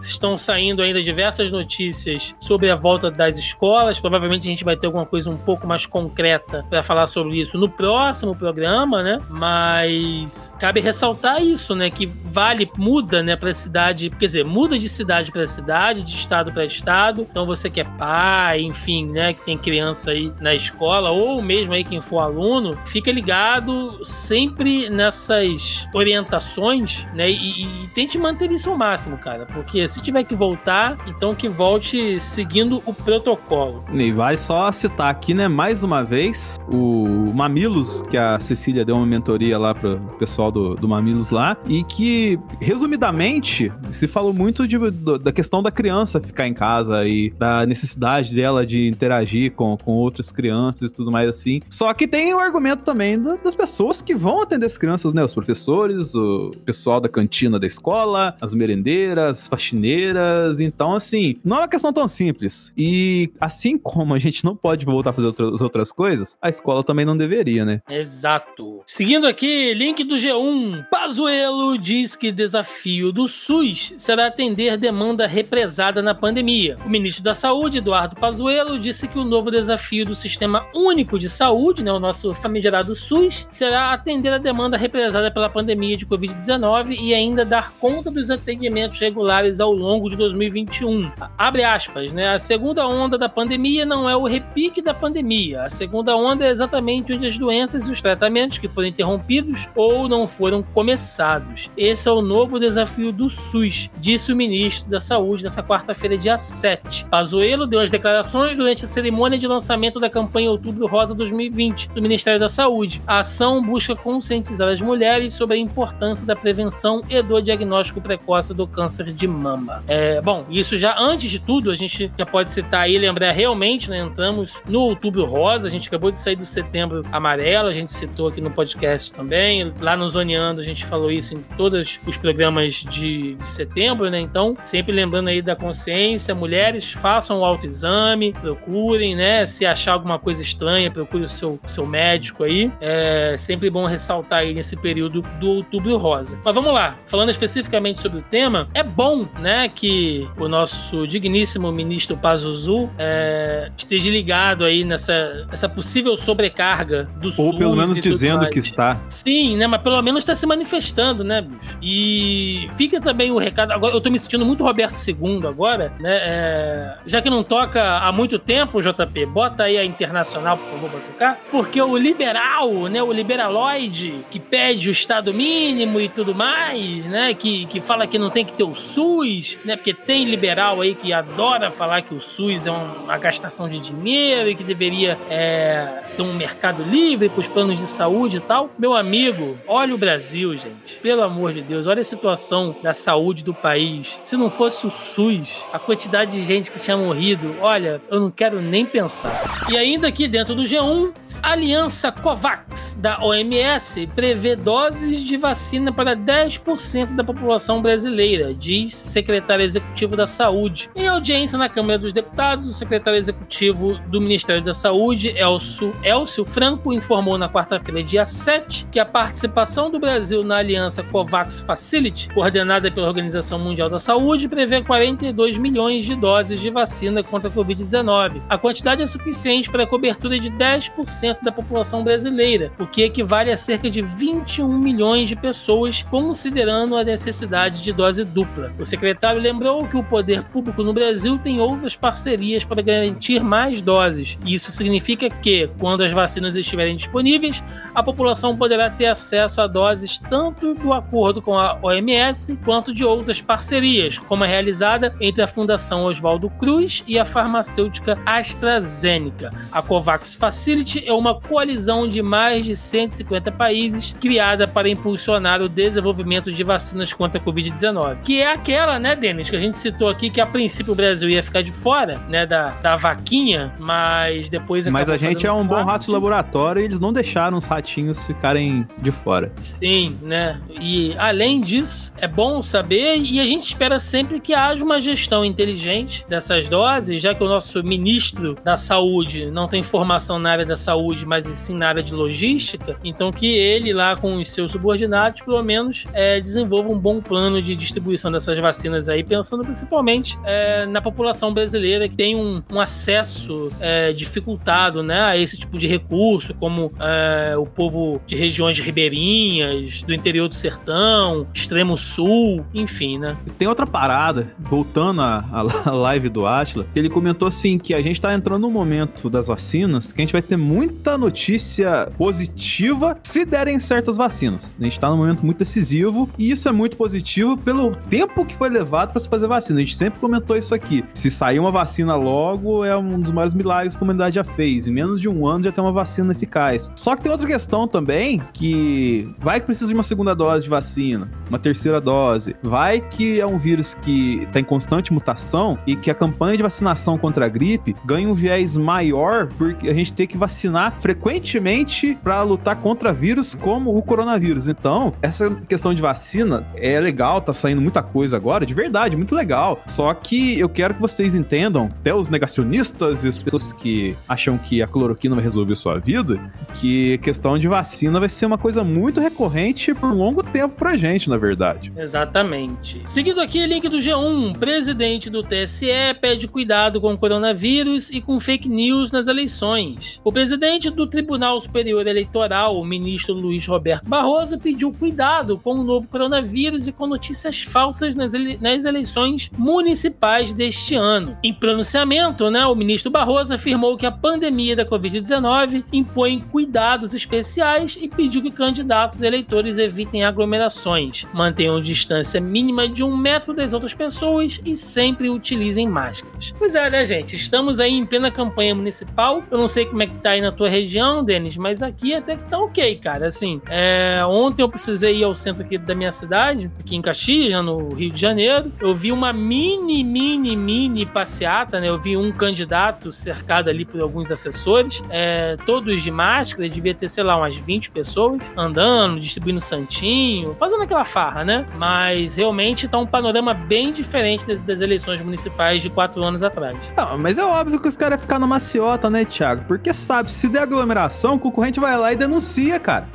[0.00, 3.98] Estão saindo ainda diversas notícias sobre a volta das escolas.
[3.98, 7.58] Provavelmente a gente vai ter alguma coisa um pouco mais concreta para falar sobre isso
[7.58, 9.20] no próximo programa, né?
[9.28, 11.90] Mas cabe ressaltar isso, né?
[11.90, 16.52] Que vale, muda, né, para cidade, quer dizer, muda de cidade para cidade, de estado
[16.52, 17.26] para estado.
[17.30, 21.72] Então você que é pai, enfim, né, que tem criança aí na escola ou mesmo
[21.72, 27.30] aí quem for aluno, fica ligado sempre nessas orientações, né?
[27.30, 31.48] E, e tente manter isso ao máximo, cara, porque se tiver que voltar, então que
[31.48, 33.84] volte seguindo o protocolo.
[33.92, 38.96] E vale só citar aqui, né, mais uma vez, o Mamilos, que a Cecília deu
[38.96, 44.66] uma mentoria lá pro pessoal do, do Mamilos lá, e que, resumidamente, se falou muito
[44.66, 44.78] de,
[45.20, 49.92] da questão da criança ficar em casa e da necessidade dela de interagir com, com
[49.92, 51.60] outras crianças e tudo mais assim.
[51.68, 55.34] Só que tem o argumento também das pessoas que vão atender as crianças, né, os
[55.34, 60.60] professores, o pessoal da cantina da escola, as merendeiras, faxineiras, maneiras.
[60.60, 62.72] Então, assim, não é uma questão tão simples.
[62.76, 66.82] E assim como a gente não pode voltar a fazer outras, outras coisas, a escola
[66.82, 67.80] também não deveria, né?
[67.88, 68.82] Exato.
[68.84, 70.86] Seguindo aqui, link do G1.
[70.90, 76.78] Pazuello diz que desafio do SUS será atender demanda represada na pandemia.
[76.84, 81.28] O ministro da Saúde, Eduardo Pazuello, disse que o novo desafio do Sistema Único de
[81.28, 86.96] Saúde, né, o nosso famigerado SUS, será atender a demanda represada pela pandemia de Covid-19
[86.98, 91.10] e ainda dar conta dos atendimentos regulares ao longo de 2021.
[91.36, 92.34] Abre aspas, né?
[92.34, 95.62] A segunda onda da pandemia não é o repique da pandemia.
[95.62, 100.08] A segunda onda é exatamente onde as doenças e os tratamentos que foram interrompidos ou
[100.08, 101.70] não foram começados.
[101.76, 106.38] Esse é o novo desafio do SUS, disse o ministro da Saúde nessa quarta-feira, dia
[106.38, 107.06] 7.
[107.06, 112.02] Pazuello deu as declarações durante a cerimônia de lançamento da campanha Outubro Rosa 2020 do
[112.02, 113.02] Ministério da Saúde.
[113.06, 118.54] A ação busca conscientizar as mulheres sobre a importância da prevenção e do diagnóstico precoce
[118.54, 119.57] do câncer de mama.
[119.86, 123.90] É, bom, isso já antes de tudo, a gente já pode citar aí, lembrar realmente,
[123.90, 123.98] né?
[123.98, 128.28] Entramos no outubro rosa, a gente acabou de sair do setembro amarelo, a gente citou
[128.28, 129.72] aqui no podcast também.
[129.80, 134.20] Lá no Zoneando a gente falou isso em todos os programas de, de setembro, né?
[134.20, 139.44] Então, sempre lembrando aí da consciência, mulheres façam o autoexame, procurem, né?
[139.46, 142.70] Se achar alguma coisa estranha, procure o seu, seu médico aí.
[142.80, 146.38] É sempre bom ressaltar aí nesse período do outubro rosa.
[146.44, 149.47] Mas vamos lá, falando especificamente sobre o tema, é bom, né?
[149.48, 157.08] Né, que o nosso digníssimo ministro Pazuzu é, esteja ligado aí nessa, nessa possível sobrecarga
[157.18, 158.50] do Ou SUS pelo menos dizendo mais.
[158.52, 159.00] que está.
[159.08, 159.66] Sim, né?
[159.66, 161.78] Mas pelo menos está se manifestando, né, bicho?
[161.80, 163.72] E fica também o recado.
[163.72, 166.18] Agora, eu tô me sentindo muito Roberto II agora, né?
[166.20, 170.90] É, já que não toca há muito tempo, JP, bota aí a internacional, por favor,
[170.90, 171.40] pra tocar.
[171.50, 173.02] Porque o liberal, né?
[173.02, 177.32] O liberaloide, que pede o Estado mínimo e tudo mais, né?
[177.32, 179.76] Que, que fala que não tem que ter o SUS, né?
[179.76, 184.50] Porque tem liberal aí que adora falar que o SUS é uma gastação de dinheiro
[184.50, 188.70] e que deveria é, ter um mercado livre para os planos de saúde e tal.
[188.78, 190.96] Meu amigo, olha o Brasil, gente.
[191.02, 194.18] Pelo amor de Deus, olha a situação da saúde do país.
[194.22, 198.30] Se não fosse o SUS, a quantidade de gente que tinha morrido, olha, eu não
[198.30, 199.66] quero nem pensar.
[199.70, 205.92] E ainda aqui dentro do G1, a Aliança COVAX da OMS prevê doses de vacina
[205.92, 210.88] para 10% da população brasileira, diz secretário executivo da Saúde.
[210.94, 216.44] Em audiência na Câmara dos Deputados, o secretário executivo do Ministério da Saúde, Elcio, Elcio
[216.44, 222.28] Franco, informou na quarta-feira, dia 7, que a participação do Brasil na Aliança COVAX Facility,
[222.32, 227.52] coordenada pela Organização Mundial da Saúde, prevê 42 milhões de doses de vacina contra a
[227.52, 228.40] Covid-19.
[228.48, 233.50] A quantidade é suficiente para a cobertura de 10% da população brasileira, o que equivale
[233.50, 238.72] a cerca de 21 milhões de pessoas, considerando a necessidade de dose dupla.
[238.78, 243.80] O secretário lembrou que o poder público no Brasil tem outras parcerias para garantir mais
[243.80, 244.38] doses.
[244.44, 247.62] Isso significa que, quando as vacinas estiverem disponíveis,
[247.94, 253.04] a população poderá ter acesso a doses tanto do acordo com a OMS quanto de
[253.04, 259.52] outras parcerias, como a realizada entre a Fundação Oswaldo Cruz e a farmacêutica AstraZeneca.
[259.70, 265.68] A COVAX Facility é uma coalizão de mais de 150 países criada para impulsionar o
[265.68, 268.22] desenvolvimento de vacinas contra a Covid-19.
[268.22, 271.28] Que é aquela, né, Denis, que a gente citou aqui, que a princípio o Brasil
[271.28, 274.86] ia ficar de fora, né, da, da vaquinha, mas depois...
[274.88, 278.24] Mas a gente é um bom rato de laboratório e eles não deixaram os ratinhos
[278.26, 279.52] ficarem de fora.
[279.58, 280.60] Sim, né?
[280.80, 285.44] E além disso, é bom saber e a gente espera sempre que haja uma gestão
[285.44, 290.66] inteligente dessas doses, já que o nosso ministro da Saúde não tem formação na área
[290.66, 294.72] da saúde, mas sim na área de logística, então que ele lá com os seus
[294.72, 300.38] subordinados, pelo menos, é, desenvolva um bom plano de distribuição dessas vacinas aí, pensando principalmente
[300.44, 305.78] é, na população brasileira que tem um, um acesso é, dificultado, né, a esse tipo
[305.78, 312.64] de recurso, como é, o povo de regiões ribeirinhas, do interior do sertão, extremo sul,
[312.72, 313.36] enfim, né?
[313.58, 315.44] Tem outra parada, voltando à,
[315.90, 319.46] live do Atila, que ele comentou assim que a gente tá entrando no momento das
[319.46, 324.76] vacinas que a gente vai ter muita notícia positiva se derem certas vacinas.
[324.80, 328.54] A gente tá num momento muito decisivo e isso é muito positivo pelo tempo que
[328.54, 329.78] foi levado para se fazer vacina.
[329.78, 331.04] A gente sempre comentou isso aqui.
[331.14, 334.86] Se sair uma vacina logo, é um dos maiores milagres que a humanidade já fez.
[334.86, 336.90] Em menos de um ano já tem uma vacina eficaz.
[336.94, 340.70] Só que tem outra questão também, que vai que precisa de uma segunda dose de
[340.70, 342.54] vacina, uma terceira dose.
[342.62, 346.62] Vai que é um vírus que tá em constante mutação e que a campanha de
[346.62, 352.18] vacinação contra a gripe ganha um viés maior porque a gente tem que vacinar frequentemente
[352.22, 354.68] para lutar contra vírus como o coronavírus.
[354.68, 359.34] Então, essa questão de vacina é legal, tá saindo muita coisa agora, de verdade, muito
[359.34, 359.82] legal.
[359.88, 364.58] Só que eu quero que vocês entendam, até os negacionistas e as pessoas que acham
[364.58, 366.38] que a cloroquina vai resolver sua vida,
[366.78, 370.96] que questão de vacina vai ser uma coisa muito recorrente por um longo tempo pra
[370.96, 371.92] gente, na verdade.
[371.96, 373.00] Exatamente.
[373.04, 374.58] Seguindo aqui, link do G1.
[374.58, 375.86] Presidente do TSE
[376.20, 380.20] pede cuidado com o coronavírus e com fake news nas eleições.
[380.22, 385.82] O presidente do Tribunal Superior Eleitoral, o ministro Luiz Roberto Barroso, pediu cuidado com o
[385.82, 391.36] novo coronavírus e com notícias falsas nas, ele- nas eleições municipais deste ano.
[391.42, 397.98] Em pronunciamento, né, o ministro Barroso afirmou que a pandemia da Covid-19 impõe cuidados especiais
[398.00, 403.72] e pediu que candidatos e eleitores evitem aglomerações, mantenham distância mínima de um metro das
[403.72, 406.54] outras pessoas e sempre utilizem máscaras.
[406.58, 407.36] Pois é, né, gente?
[407.36, 409.42] Estamos aí em plena campanha municipal.
[409.50, 412.36] Eu não sei como é que tá aí na tua região, Denis, mas aqui até
[412.36, 413.26] que tá ok, cara.
[413.26, 417.52] Assim, é, ontem eu precisei ir ao centro aqui da minha cidade, aqui em Caxias,
[417.52, 418.47] né, no Rio de Janeiro.
[418.80, 421.88] Eu vi uma mini, mini, mini passeata, né?
[421.88, 427.08] Eu vi um candidato cercado ali por alguns assessores, é, todos de máscara, devia ter,
[427.08, 431.66] sei lá, umas 20 pessoas andando, distribuindo santinho, fazendo aquela farra, né?
[431.76, 436.92] Mas realmente tá um panorama bem diferente das, das eleições municipais de quatro anos atrás.
[436.96, 439.64] Não, mas é óbvio que os caras ficar na maciota, né, Thiago?
[439.66, 443.08] Porque sabe, se der aglomeração, o concorrente vai lá e denuncia, cara.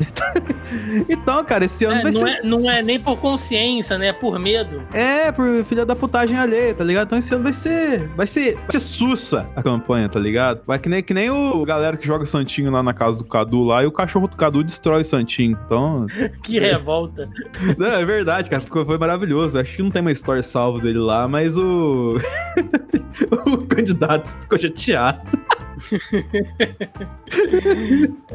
[1.10, 2.30] então, cara, esse ano É, vai não, ser.
[2.30, 4.08] é, não é nem por consciência, né?
[4.08, 4.84] É por medo.
[4.94, 7.08] É, por filha da putagem alheia, tá ligado?
[7.08, 8.08] Então esse ano vai ser.
[8.16, 8.56] Vai ser.
[8.56, 10.62] Vai ser sussa a campanha, tá ligado?
[10.66, 13.64] Vai que nem, que nem o galera que joga Santinho lá na casa do Cadu
[13.64, 15.58] lá e o cachorro do Cadu destrói o Santinho.
[15.66, 16.06] Então.
[16.44, 17.30] Que revolta.
[17.78, 18.62] não, é verdade, cara.
[18.62, 19.60] Ficou, foi maravilhoso.
[19.60, 22.18] Acho que não tem uma história salva dele lá, mas o.
[23.46, 25.22] o candidato ficou chateado.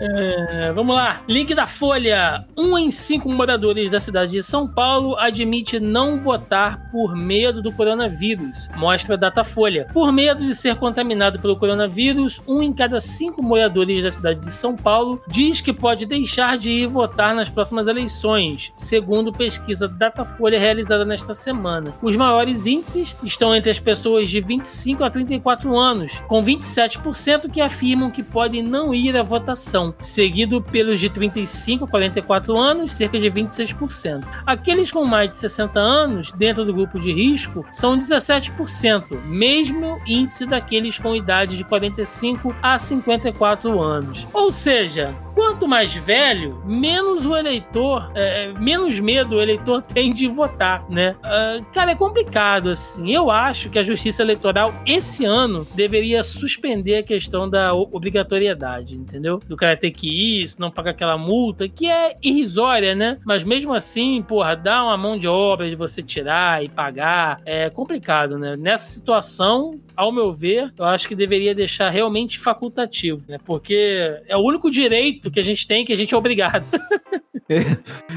[0.01, 1.22] É, vamos lá.
[1.29, 2.44] Link da Folha.
[2.57, 7.72] Um em cinco moradores da cidade de São Paulo admite não votar por medo do
[7.72, 8.68] coronavírus.
[8.77, 9.87] Mostra Datafolha.
[9.92, 14.53] Por medo de ser contaminado pelo coronavírus, um em cada cinco moradores da cidade de
[14.53, 20.59] São Paulo diz que pode deixar de ir votar nas próximas eleições, segundo pesquisa Datafolha
[20.59, 21.94] realizada nesta semana.
[22.03, 27.60] Os maiores índices estão entre as pessoas de 25 a 34 anos, com 27% que
[27.60, 33.18] afirmam que podem não ir à votação, seguido pelos de 35 a 44 anos, cerca
[33.18, 34.24] de 26%.
[34.46, 40.46] Aqueles com mais de 60 anos, dentro do grupo de risco, são 17%, mesmo índice
[40.46, 44.26] daqueles com idade de 45 a 54 anos.
[44.32, 50.26] Ou seja, quanto mais velho, menos o eleitor, é, menos medo o eleitor tem de
[50.26, 51.14] votar, né?
[51.22, 53.12] Ah, cara, é complicado, assim.
[53.12, 57.02] Eu acho que a Justiça Eleitoral, esse ano, deveria suspender a
[57.48, 59.40] da o- obrigatoriedade, entendeu?
[59.48, 60.09] Do cara ter que
[60.42, 63.18] ir, se não pagar aquela multa, que é irrisória, né?
[63.24, 67.40] Mas mesmo assim, porra, dá uma mão de obra de você tirar e pagar.
[67.44, 68.57] É complicado, né?
[68.57, 73.37] Nessa situação, ao meu ver, eu acho que deveria deixar realmente facultativo, né?
[73.44, 76.70] Porque é o único direito que a gente tem que a gente é obrigado.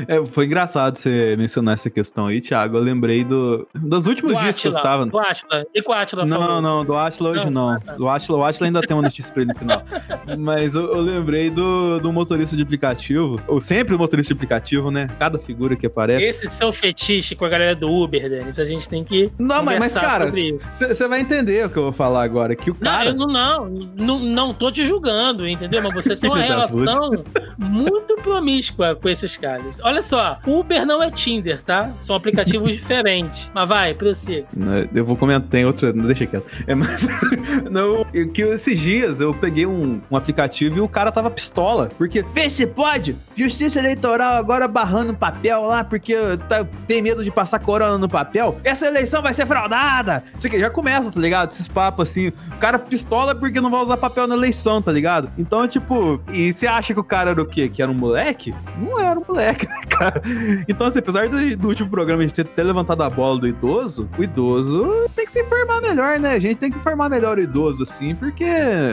[0.07, 2.75] É, foi engraçado você mencionar essa questão aí, Thiago.
[2.75, 5.05] Eu lembrei do, dos últimos Do dias que eu Atila, estava.
[5.05, 5.65] do Atila.
[5.73, 6.61] E com o Atila Não, falou?
[6.61, 7.69] não, do Atila hoje Não, não.
[7.69, 7.93] ah, tá.
[7.93, 9.83] Do Atila, o Atila ainda tem uma notícia pra ele no final.
[10.37, 14.91] Mas eu, eu lembrei do, do motorista de aplicativo, ou sempre o motorista de aplicativo,
[14.91, 15.07] né?
[15.17, 16.25] Cada figura que aparece.
[16.25, 19.79] Esse seu fetiche com a galera do Uber, Denis, a gente tem que Não, mas,
[19.79, 22.55] mas cara, você vai entender que eu vou falar agora.
[22.55, 23.13] Que o cara.
[23.13, 25.81] não, não, não, não tô te julgando, entendeu?
[25.81, 27.23] Mas você tem uma relação
[27.57, 29.77] muito promíscua com esses caras.
[29.81, 31.91] Olha só, Uber não é Tinder, tá?
[32.01, 33.51] São aplicativos diferentes.
[33.53, 34.45] Mas vai, prossiga.
[34.93, 36.45] Eu vou comentar, tem outro, não deixa quieto.
[36.67, 37.07] É, mas,
[37.69, 41.89] não, que esses dias eu peguei um, um aplicativo e o cara tava pistola.
[41.97, 46.15] Porque, vê se pode, justiça eleitoral agora barrando papel lá, porque
[46.47, 48.57] tá, tem medo de passar corona no papel.
[48.63, 50.23] Essa eleição vai ser fraudada.
[50.37, 51.51] Isso aqui já começa, tá ligado?
[51.61, 52.27] Esses papos assim.
[52.27, 55.31] O cara pistola porque não vai usar papel na eleição, tá ligado?
[55.37, 57.69] Então, tipo, e você acha que o cara era o quê?
[57.69, 58.53] Que era um moleque?
[58.79, 60.21] Não era um moleque, né, cara?
[60.67, 63.47] Então, assim, apesar do, do último programa a gente ter, ter levantado a bola do
[63.47, 66.31] idoso, o idoso tem que se informar melhor, né?
[66.33, 68.45] A gente tem que informar melhor o idoso, assim, porque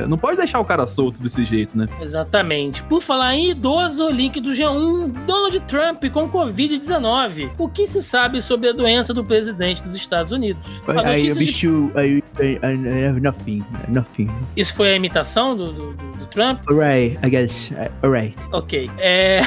[0.08, 1.88] não pode deixar o cara solto desse jeito, né?
[2.00, 2.82] Exatamente.
[2.84, 7.50] Por falar em idoso, link do G1, Donald Trump com Covid-19.
[7.58, 10.82] O que se sabe sobre a doença do presidente dos Estados Unidos?
[10.86, 11.92] A I, I notícia de- wish you.
[11.96, 13.64] I, I, I have nothing.
[13.88, 14.30] Nothing.
[14.56, 16.60] Isso foi a imitação do, do- do- Trump?
[16.68, 17.70] Alright, I guess.
[17.70, 18.36] Uh, alright.
[18.52, 18.90] Ok.
[18.98, 19.40] É...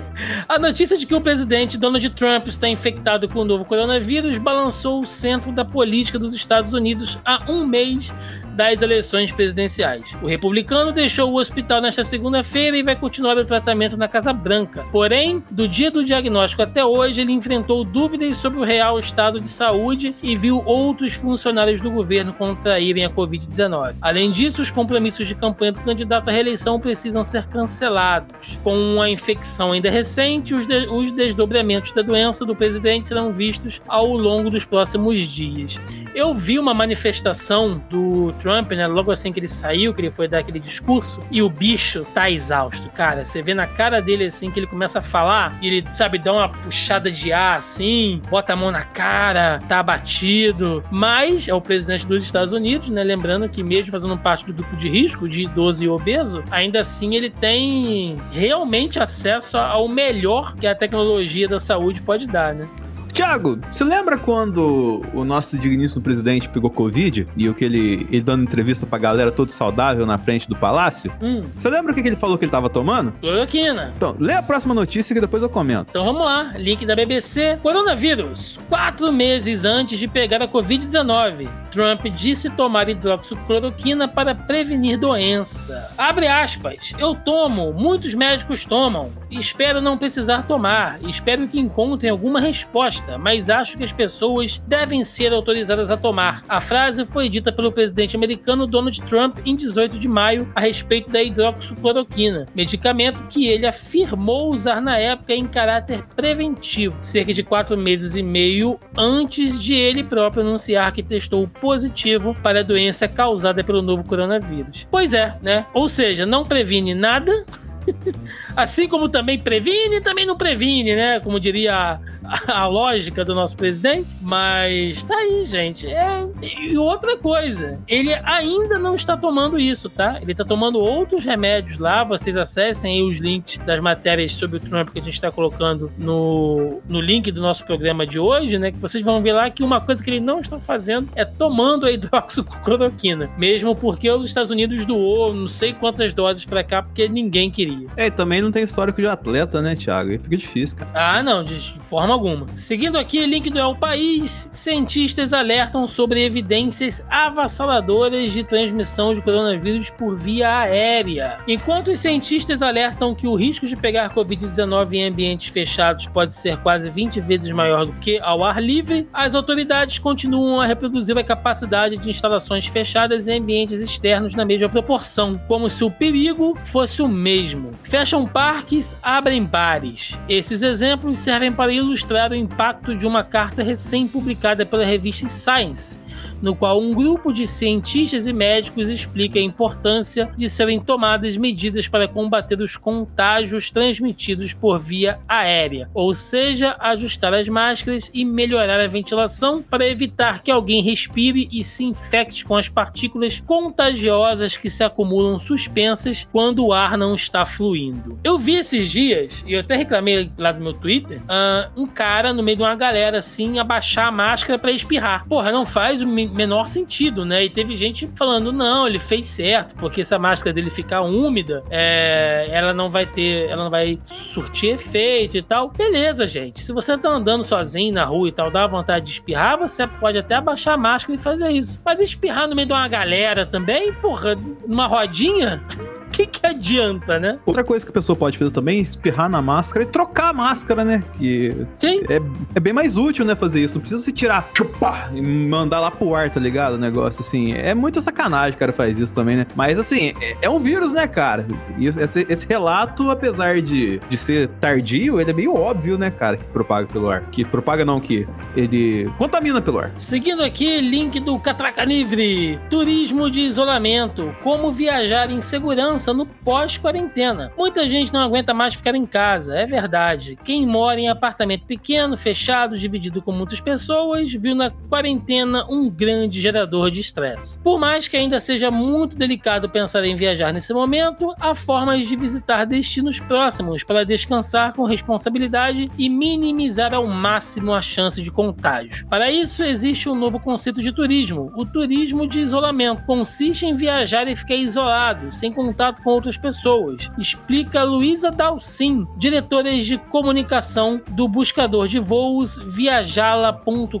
[0.46, 5.00] a notícia de que o presidente Donald Trump está infectado com o novo coronavírus balançou
[5.00, 8.12] o centro da política dos Estados Unidos há um mês
[8.58, 10.16] das eleições presidenciais.
[10.20, 14.84] O republicano deixou o hospital nesta segunda-feira e vai continuar o tratamento na Casa Branca.
[14.90, 19.46] Porém, do dia do diagnóstico até hoje, ele enfrentou dúvidas sobre o real estado de
[19.48, 23.94] saúde e viu outros funcionários do governo contraírem a Covid-19.
[24.02, 28.58] Além disso, os compromissos de campanha do candidato à reeleição precisam ser cancelados.
[28.64, 33.80] Com a infecção ainda recente, os, de- os desdobramentos da doença do presidente serão vistos
[33.86, 35.80] ao longo dos próximos dias.
[36.12, 38.86] Eu vi uma manifestação do Trump, né?
[38.86, 42.30] Logo assim que ele saiu, que ele foi dar aquele discurso, e o bicho tá
[42.30, 43.24] exausto, cara.
[43.24, 46.32] Você vê na cara dele assim que ele começa a falar, e ele, sabe, dá
[46.32, 50.82] uma puxada de ar assim, bota a mão na cara, tá abatido.
[50.90, 53.02] Mas é o presidente dos Estados Unidos, né?
[53.02, 57.14] Lembrando que mesmo fazendo parte do grupo de risco, de idoso e obeso, ainda assim
[57.14, 62.68] ele tem realmente acesso ao melhor que a tecnologia da saúde pode dar, né?
[63.12, 68.22] Tiago, você lembra quando o nosso digníssimo presidente pegou Covid e o que ele, ele
[68.22, 71.12] dando entrevista pra galera todo saudável na frente do palácio?
[71.22, 73.12] Hum, Você lembra o que, que ele falou que ele tava tomando?
[73.20, 73.92] cloroquina.
[73.96, 75.86] Então, lê a próxima notícia que depois eu comento.
[75.90, 77.58] Então vamos lá, link da BBC.
[77.62, 78.60] Coronavírus.
[78.68, 85.90] Quatro meses antes de pegar a Covid-19, Trump disse tomar hidroxicloroquina para prevenir doença.
[85.98, 86.92] Abre aspas.
[86.98, 89.10] Eu tomo, muitos médicos tomam.
[89.30, 90.98] Espero não precisar tomar.
[91.02, 96.44] Espero que encontrem alguma resposta, mas acho que as pessoas devem ser autorizadas a tomar.
[96.48, 101.10] A frase foi dita pelo presidente americano Donald Trump em 18 de maio a respeito
[101.10, 107.76] da hidroxicloroquina, medicamento que ele afirmou usar na época em caráter preventivo, cerca de quatro
[107.76, 113.62] meses e meio antes de ele próprio anunciar que testou positivo para a doença causada
[113.62, 114.86] pelo novo coronavírus.
[114.90, 115.66] Pois é, né?
[115.74, 117.44] Ou seja, não previne nada.
[118.58, 121.20] Assim como também previne, também não previne, né?
[121.20, 124.16] Como diria a, a lógica do nosso presidente.
[124.20, 125.86] Mas tá aí, gente.
[125.86, 126.26] É...
[126.42, 130.18] E outra coisa, ele ainda não está tomando isso, tá?
[130.20, 132.02] Ele tá tomando outros remédios lá.
[132.02, 135.92] Vocês acessem aí os links das matérias sobre o Trump que a gente está colocando
[135.96, 138.72] no, no link do nosso programa de hoje, né?
[138.72, 141.86] Que vocês vão ver lá que uma coisa que ele não está fazendo é tomando
[141.86, 143.30] a hidroxicloroquina.
[143.38, 147.86] Mesmo porque os Estados Unidos doou não sei quantas doses pra cá, porque ninguém queria.
[147.96, 150.10] É, também não tem histórico de atleta, né, Thiago?
[150.18, 150.90] Fica difícil, cara.
[150.94, 152.46] Ah, não, de forma alguma.
[152.54, 159.90] Seguindo aqui, link do El País, cientistas alertam sobre evidências avassaladoras de transmissão de coronavírus
[159.90, 161.38] por via aérea.
[161.46, 166.56] Enquanto os cientistas alertam que o risco de pegar Covid-19 em ambientes fechados pode ser
[166.58, 171.24] quase 20 vezes maior do que ao ar livre, as autoridades continuam a reproduzir a
[171.24, 177.02] capacidade de instalações fechadas em ambientes externos na mesma proporção, como se o perigo fosse
[177.02, 177.72] o mesmo.
[177.82, 180.16] Fecham parques, abrem bares.
[180.28, 185.98] Esses exemplos servem para ilustrar o impacto de uma carta recém-publicada pela revista Science
[186.40, 191.88] no qual um grupo de cientistas e médicos explica a importância de serem tomadas medidas
[191.88, 198.80] para combater os contágios transmitidos por via aérea, ou seja, ajustar as máscaras e melhorar
[198.80, 204.70] a ventilação para evitar que alguém respire e se infecte com as partículas contagiosas que
[204.70, 208.18] se acumulam suspensas quando o ar não está fluindo.
[208.24, 212.32] Eu vi esses dias, e eu até reclamei lá no meu Twitter, uh, um cara
[212.32, 215.26] no meio de uma galera assim abaixar a máscara para espirrar.
[215.28, 217.44] Porra, não faz o menor sentido, né?
[217.44, 221.62] E teve gente falando, não, ele fez certo, porque se a máscara dele ficar úmida,
[221.70, 225.70] é, ela não vai ter, ela não vai surtir efeito e tal.
[225.70, 226.60] Beleza, gente.
[226.60, 230.18] Se você tá andando sozinho na rua e tal, dá vontade de espirrar, você pode
[230.18, 231.80] até abaixar a máscara e fazer isso.
[231.84, 234.36] Mas espirrar no meio de uma galera também, porra,
[234.66, 235.62] numa rodinha?
[236.18, 237.38] que, que adianta, né?
[237.46, 240.32] Outra coisa que a pessoa pode fazer também é espirrar na máscara e trocar a
[240.32, 241.04] máscara, né?
[241.16, 242.02] Que Sim.
[242.08, 242.20] É,
[242.54, 243.76] é bem mais útil, né, fazer isso.
[243.76, 246.74] Não precisa se tirar chupa, e mandar lá pro ar, tá ligado?
[246.74, 247.52] O negócio, assim.
[247.52, 249.46] É muita sacanagem o cara faz isso também, né?
[249.54, 251.46] Mas, assim, é, é um vírus, né, cara?
[251.76, 256.36] E esse, esse, relato, apesar de, de ser tardio, ele é meio óbvio, né, cara,
[256.36, 257.22] que propaga pelo ar.
[257.30, 259.92] Que propaga não, que ele contamina pelo ar.
[259.98, 262.58] Seguindo aqui, link do Catraca Livre.
[262.70, 264.34] Turismo de isolamento.
[264.42, 267.52] Como viajar em segurança no pós-quarentena.
[267.56, 270.36] Muita gente não aguenta mais ficar em casa, é verdade.
[270.44, 276.40] Quem mora em apartamento pequeno, fechado, dividido com muitas pessoas, viu na quarentena um grande
[276.40, 277.60] gerador de estresse.
[277.62, 282.16] Por mais que ainda seja muito delicado pensar em viajar nesse momento, há formas de
[282.16, 289.06] visitar destinos próximos para descansar com responsabilidade e minimizar ao máximo a chance de contágio.
[289.08, 293.04] Para isso, existe um novo conceito de turismo, o turismo de isolamento.
[293.04, 299.06] Consiste em viajar e ficar isolado, sem contato contato com outras pessoas, explica Luísa Dalcin,
[299.16, 303.98] diretora de comunicação do buscador de voos viajala.com.br.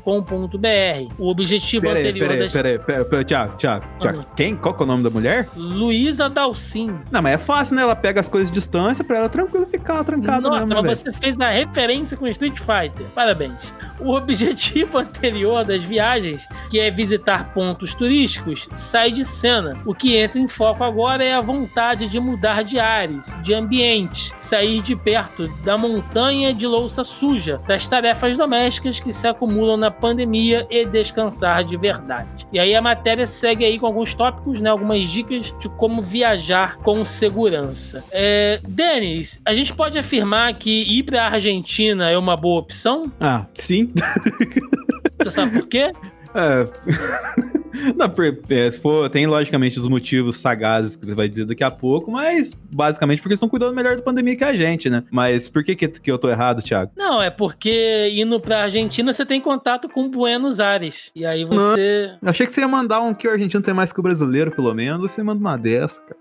[1.18, 2.52] O objetivo pera anterior aí, das...
[2.52, 4.18] Peraí, peraí, peraí, Tiago, Tiago, Tiago.
[4.18, 4.24] Uhum.
[4.36, 4.56] Quem?
[4.56, 5.48] Qual que é o nome da mulher?
[5.56, 7.00] Luísa Dalcin.
[7.10, 7.82] Não, mas é fácil, né?
[7.82, 11.12] Ela pega as coisas de distância pra ela tranquilo ficar trancada Nossa, mesmo, mas você
[11.12, 13.06] fez a referência com Street Fighter.
[13.14, 13.72] Parabéns.
[14.00, 19.78] O objetivo anterior das viagens, que é visitar pontos turísticos, sai de cena.
[19.84, 23.54] O que entra em foco agora é a vontade vontade de mudar de ares, de
[23.54, 29.76] ambiente, sair de perto da montanha de louça suja, das tarefas domésticas que se acumulam
[29.76, 32.44] na pandemia e descansar de verdade.
[32.52, 36.78] E aí a matéria segue aí com alguns tópicos, né, algumas dicas de como viajar
[36.78, 38.02] com segurança.
[38.10, 43.04] É, Denis, a gente pode afirmar que ir para a Argentina é uma boa opção?
[43.20, 43.92] Ah, sim.
[45.22, 45.92] Você sabe por quê?
[46.34, 46.68] É.
[47.94, 48.12] Não,
[48.48, 52.10] é, se for, tem logicamente os motivos sagazes que você vai dizer daqui a pouco,
[52.10, 55.04] mas basicamente porque estão cuidando melhor da pandemia que a gente, né?
[55.10, 56.90] Mas por que, que, que eu tô errado, Thiago?
[56.96, 61.10] Não, é porque indo pra Argentina você tem contato com Buenos Aires.
[61.14, 62.16] E aí você.
[62.20, 64.50] Não, achei que você ia mandar um que o argentino tem mais que o brasileiro,
[64.50, 65.10] pelo menos.
[65.10, 66.18] Você manda uma dessa, cara.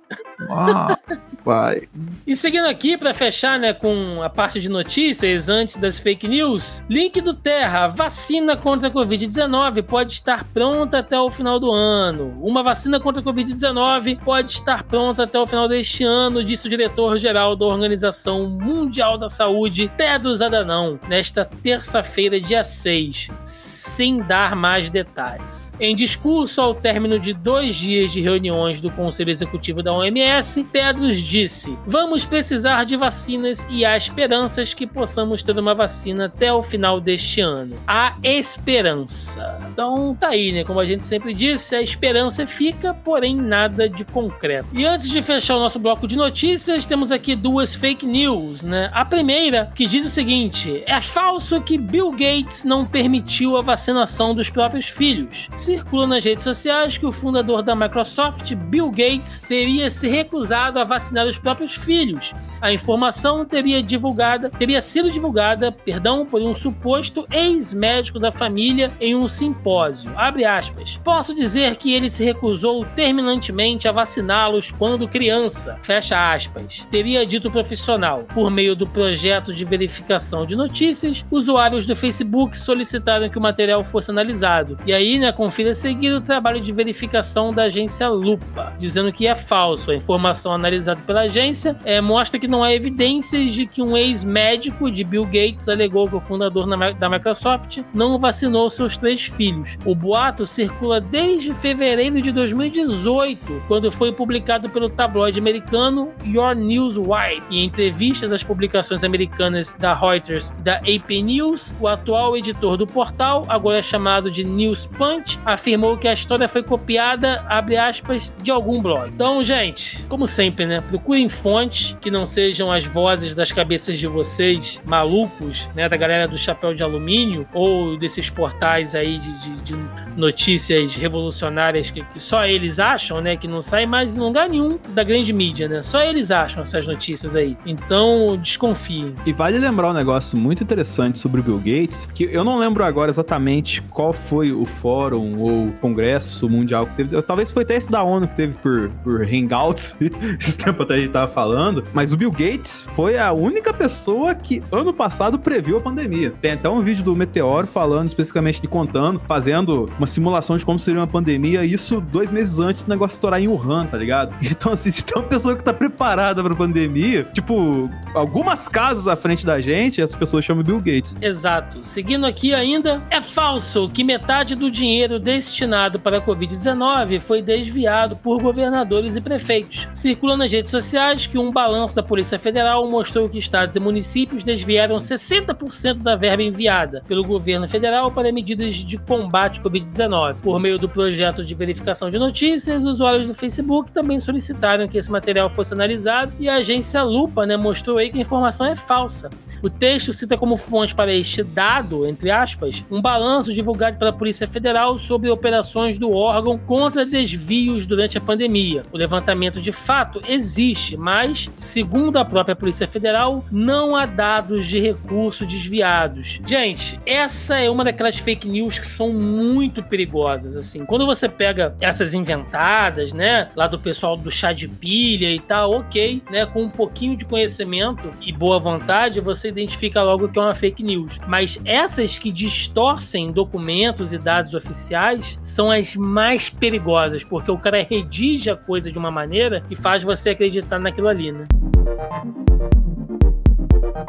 [0.49, 0.99] Ah,
[1.43, 1.87] pai.
[2.25, 6.83] E seguindo aqui, para fechar, né, com a parte de notícias antes das fake news,
[6.89, 12.37] link do Terra: vacina contra a Covid-19 pode estar pronta até o final do ano.
[12.41, 16.69] Uma vacina contra a Covid-19 pode estar pronta até o final deste ano, disse o
[16.69, 24.89] diretor-geral da Organização Mundial da Saúde, Tedros Adhanom, nesta terça-feira, dia 6, sem dar mais
[24.89, 25.66] detalhes.
[25.80, 31.21] Em discurso ao término de dois dias de reuniões do Conselho Executivo da OMS, Tedros
[31.21, 36.63] disse: Vamos precisar de vacinas e há esperanças que possamos ter uma vacina até o
[36.63, 37.75] final deste ano.
[37.88, 39.59] Há esperança.
[39.71, 40.63] Então tá aí, né?
[40.63, 44.69] Como a gente sempre disse, a esperança fica, porém nada de concreto.
[44.73, 48.89] E antes de fechar o nosso bloco de notícias, temos aqui duas fake news, né?
[48.93, 54.34] A primeira que diz o seguinte: é falso que Bill Gates não permitiu a vacinação
[54.34, 59.89] dos próprios filhos circula nas redes sociais que o fundador da Microsoft, Bill Gates, teria
[59.89, 62.34] se recusado a vacinar os próprios filhos.
[62.61, 69.13] A informação teria divulgada, teria sido divulgada, perdão, por um suposto ex-médico da família em
[69.13, 70.09] um simpósio.
[70.15, 71.01] Abre aspas.
[71.03, 75.78] Posso dizer que ele se recusou terminantemente a vaciná-los quando criança.
[75.84, 76.88] Fecha aspas.
[76.89, 78.24] Teria dito o profissional.
[78.34, 83.84] Por meio do projeto de verificação de notícias, usuários do Facebook solicitaram que o material
[83.84, 84.78] fosse analisado.
[84.86, 89.11] E aí, né, com confira a seguir o trabalho de verificação da agência Lupa, dizendo
[89.11, 89.89] que é falso.
[89.89, 94.91] A informação analisada pela agência é mostra que não há evidências de que um ex-médico
[94.91, 99.79] de Bill Gates alegou que o fundador da Microsoft não vacinou seus três filhos.
[99.83, 106.97] O boato circula desde fevereiro de 2018, quando foi publicado pelo tabloide americano Your News
[106.97, 107.41] Wire.
[107.49, 112.85] Em entrevistas às publicações americanas da Reuters e da AP News, o atual editor do
[112.85, 118.51] portal, agora chamado de News Punch, afirmou que a história foi copiada, abre aspas, de
[118.51, 119.09] algum blog.
[119.09, 120.81] Então, gente, como sempre, né?
[120.81, 125.87] Procurem fontes que não sejam as vozes das cabeças de vocês, malucos, né?
[125.87, 129.75] Da galera do chapéu de alumínio, ou desses portais aí de, de, de
[130.17, 133.37] notícias revolucionárias que, que, só eles acham, né?
[133.37, 135.81] Que não sai mais em lugar nenhum da grande mídia, né?
[135.81, 137.55] Só eles acham essas notícias aí.
[137.65, 139.15] Então, desconfiem.
[139.25, 142.83] E vale lembrar um negócio muito interessante sobre o Bill Gates, que eu não lembro
[142.83, 147.21] agora exatamente qual foi o fórum ou congresso mundial que teve.
[147.21, 149.95] Talvez foi até esse da ONU que teve por, por Hangouts,
[150.39, 151.83] esse tempo até a gente tava falando.
[151.93, 156.31] Mas o Bill Gates foi a única pessoa que ano passado previu a pandemia.
[156.41, 160.79] Tem até um vídeo do Meteoro falando especificamente de contando, fazendo uma simulação de como
[160.79, 164.35] seria uma pandemia, isso dois meses antes do negócio estourar em Wuhan, tá ligado?
[164.57, 169.15] Então, assim, se tem uma pessoa que tá preparada pra pandemia, tipo, algumas casas à
[169.15, 171.15] frente da gente, essa pessoa chama Bill Gates.
[171.21, 171.79] Exato.
[171.83, 178.15] Seguindo aqui ainda, é falso que metade do dinheiro destinado para a Covid-19 foi desviado
[178.15, 179.89] por governadores e prefeitos.
[179.93, 184.41] Circula nas redes sociais que um balanço da Polícia Federal mostrou que estados e municípios
[184.41, 190.36] desviaram 60% da verba enviada pelo governo federal para medidas de combate à Covid-19.
[190.36, 195.11] Por meio do projeto de verificação de notícias, usuários do Facebook também solicitaram que esse
[195.11, 199.30] material fosse analisado e a agência Lupa né, mostrou aí que a informação é falsa.
[199.61, 204.47] O texto cita como fonte para este dado, entre aspas, um balanço divulgado pela Polícia
[204.47, 208.83] Federal sobre operações do órgão contra desvios durante a pandemia.
[208.91, 214.79] O levantamento de fato existe, mas, segundo a própria Polícia Federal, não há dados de
[214.79, 216.41] recurso desviados.
[216.45, 220.57] Gente, essa é uma daquelas fake news que são muito perigosas.
[220.57, 225.39] Assim, quando você pega essas inventadas, né, lá do pessoal do chá de pilha e
[225.39, 230.37] tal, ok, né, com um pouquinho de conhecimento e boa vontade, você identifica logo que
[230.37, 231.17] é uma fake news.
[231.25, 234.96] Mas essas que distorcem documentos e dados oficiais
[235.41, 240.03] são as mais perigosas, porque o cara redige a coisa de uma maneira que faz
[240.03, 241.47] você acreditar naquilo ali, né?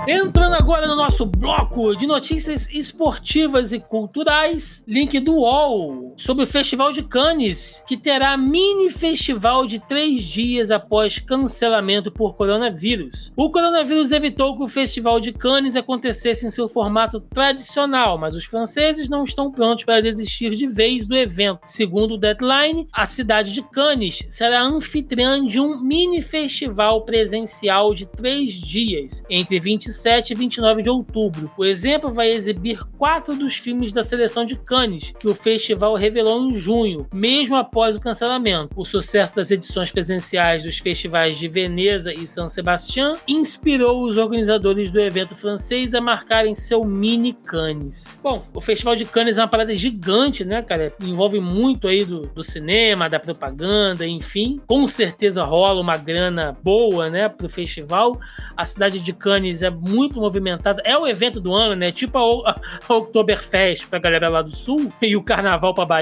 [0.06, 6.46] Entrando agora no nosso bloco de notícias esportivas e culturais, link do UOL sobre o
[6.46, 13.32] Festival de Cannes, que terá mini festival de três dias após cancelamento por coronavírus.
[13.36, 18.44] O coronavírus evitou que o Festival de Cannes acontecesse em seu formato tradicional, mas os
[18.44, 21.60] franceses não estão prontos para desistir de vez do evento.
[21.64, 28.06] Segundo o Deadline, a cidade de Cannes será anfitriã de um mini festival presencial de
[28.06, 31.50] três dias, entre 27 27 e 29 de outubro.
[31.56, 36.42] O exemplo vai exibir quatro dos filmes da seleção de Cannes, que o festival revelou
[36.42, 38.70] em junho, mesmo após o cancelamento.
[38.74, 44.90] O sucesso das edições presenciais dos festivais de Veneza e San Sebastián inspirou os organizadores
[44.90, 48.18] do evento francês a marcarem seu mini Cannes.
[48.22, 50.92] Bom, o Festival de Cannes é uma parada gigante, né, cara?
[51.02, 54.60] Envolve muito aí do, do cinema, da propaganda, enfim.
[54.66, 58.18] Com certeza rola uma grana boa, né, pro festival.
[58.56, 60.82] A cidade de Cannes é muito movimentada.
[60.84, 61.92] É o evento do ano, né?
[61.92, 65.97] Tipo a, a, Oktoberfest pra galera lá do sul e o Carnaval pra Bahia,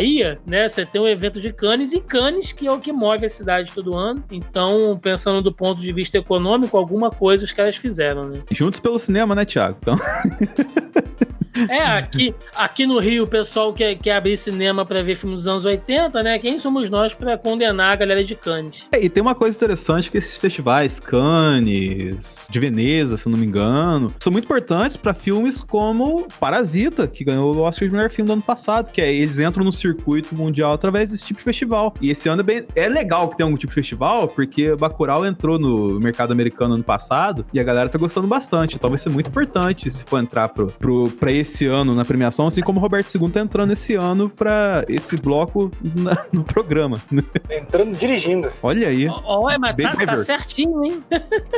[0.47, 0.68] né?
[0.68, 3.72] Você tem o evento de Cannes e Cannes, que é o que move a cidade
[3.72, 4.22] todo ano.
[4.30, 8.42] Então, pensando do ponto de vista econômico, alguma coisa os caras fizeram, né?
[8.51, 9.76] Juntos pelo cinema, né, Thiago?
[9.80, 9.97] Então.
[11.69, 15.49] É, aqui, aqui no Rio o pessoal quer, quer abrir cinema para ver filme dos
[15.49, 16.39] anos 80, né?
[16.39, 18.87] Quem somos nós para condenar a galera de Cannes?
[18.93, 23.39] É, e tem uma coisa interessante que esses festivais, Cannes, de Veneza, se eu não
[23.39, 28.11] me engano, são muito importantes para filmes como Parasita, que ganhou o Oscar de melhor
[28.11, 31.45] filme do ano passado, que é eles entram no circuito mundial através desse tipo de
[31.45, 31.95] festival.
[32.01, 35.25] E esse ano é, bem, é legal que tenha algum tipo de festival, porque Bacurau
[35.25, 38.77] entrou no mercado americano ano passado e a galera tá gostando bastante.
[38.77, 42.05] Então vai ser muito importante se for entrar pro, pro, pra esse esse ano na
[42.05, 46.44] premiação, assim como o Roberto II tá entrando esse ano pra esse bloco na, no
[46.44, 46.99] programa.
[47.51, 48.53] Entrando dirigindo.
[48.62, 49.09] Olha aí.
[49.24, 51.01] Olha, mas tá, tá, certinho, hein?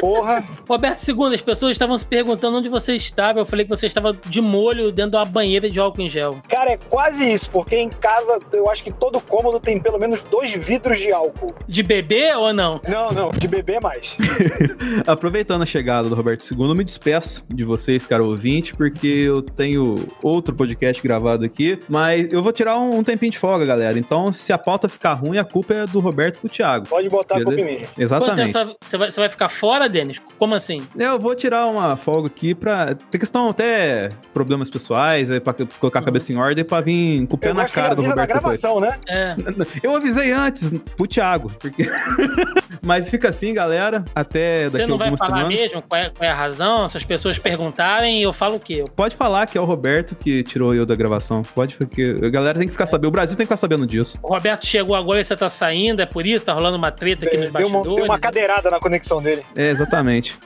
[0.01, 0.45] Porra.
[0.69, 3.41] Roberto II, as pessoas estavam se perguntando onde você estava.
[3.41, 6.39] Eu falei que você estava de molho dentro de uma banheira de álcool em gel.
[6.49, 10.23] Cara, é quase isso, porque em casa eu acho que todo cômodo tem pelo menos
[10.23, 11.55] dois vidros de álcool.
[11.67, 12.81] De bebê ou não?
[12.87, 14.17] Não, não, de bebê mais.
[15.07, 19.43] Aproveitando a chegada do Roberto II, eu me despeço de vocês, cara ouvinte, porque eu
[19.43, 23.65] tenho tenho outro podcast gravado aqui, mas eu vou tirar um, um tempinho de folga,
[23.65, 23.99] galera.
[23.99, 26.89] Então, se a pauta ficar ruim, a culpa é do Roberto e do Thiago.
[26.89, 27.83] Pode botar a culpa em mim.
[27.97, 28.53] Exatamente.
[28.81, 30.21] você vai, você vai ficar fora, Denis?
[30.39, 30.83] Como assim?
[30.99, 32.95] Eu vou tirar uma folga aqui pra.
[32.95, 37.37] Tem questão até problemas pessoais, aí pra colocar a cabeça em ordem pra vir com
[37.37, 38.61] o pé Eu na cara do avisa na Roberto depois.
[38.61, 38.99] gravação, né?
[39.09, 39.37] É.
[39.83, 41.89] Eu avisei antes pro Thiago, porque.
[42.83, 44.05] Mas fica assim, galera.
[44.15, 45.61] Até Você daqui a não vai algumas falar semanas.
[45.61, 46.89] mesmo qual é, qual é a razão?
[46.89, 48.85] Se as pessoas perguntarem, eu falo o quê?
[48.97, 51.43] Pode falar que é o Roberto que tirou eu da gravação.
[51.43, 53.09] Pode, porque a galera tem que ficar sabendo.
[53.09, 54.19] O Brasil tem que ficar sabendo disso.
[54.23, 56.47] O Roberto chegou agora e você tá saindo, é por isso?
[56.47, 57.97] Tá rolando uma treta aqui nos Deu uma, bastidores?
[57.97, 59.43] deu uma cadeirada na conexão dele.
[59.55, 60.37] É, exatamente.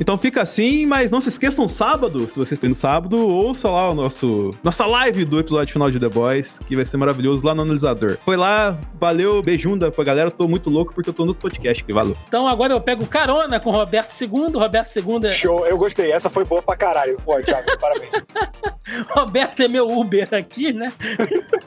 [0.00, 3.90] Então fica assim, mas não se esqueçam sábado, se vocês têm no sábado, ouça lá
[3.90, 7.54] o nosso nossa live do episódio final de The Boys, que vai ser maravilhoso lá
[7.54, 8.16] no analisador.
[8.24, 10.28] Foi lá, valeu, beijunda pra galera.
[10.28, 12.16] Eu tô muito louco porque eu tô no podcast aqui, valeu.
[12.26, 14.52] Então agora eu pego carona com o Roberto II.
[14.54, 16.10] Roberto II, Show, eu gostei.
[16.10, 17.16] Essa foi boa pra caralho.
[17.24, 18.10] Pô, Thiago, parabéns.
[19.10, 20.92] Roberto é meu Uber aqui, né?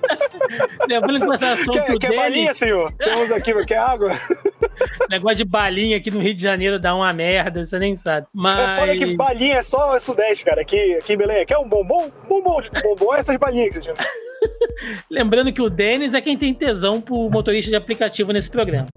[0.87, 2.91] Lembrando que essa ação que Quer, o quer dele, balinha, senhor?
[2.93, 4.11] Temos aqui, quer água?
[5.09, 8.27] negócio de balinha aqui no Rio de Janeiro dá uma merda, você nem sabe.
[8.27, 10.61] É foda que Mas balinha é só sudeste, cara.
[10.61, 12.11] Aqui, aqui em Belém, quer um bombom?
[12.27, 13.97] Bombom, tipo, bombom é essas balinhas que você chama.
[15.09, 18.87] lembrando que o Denis é quem tem tesão pro motorista de aplicativo nesse programa.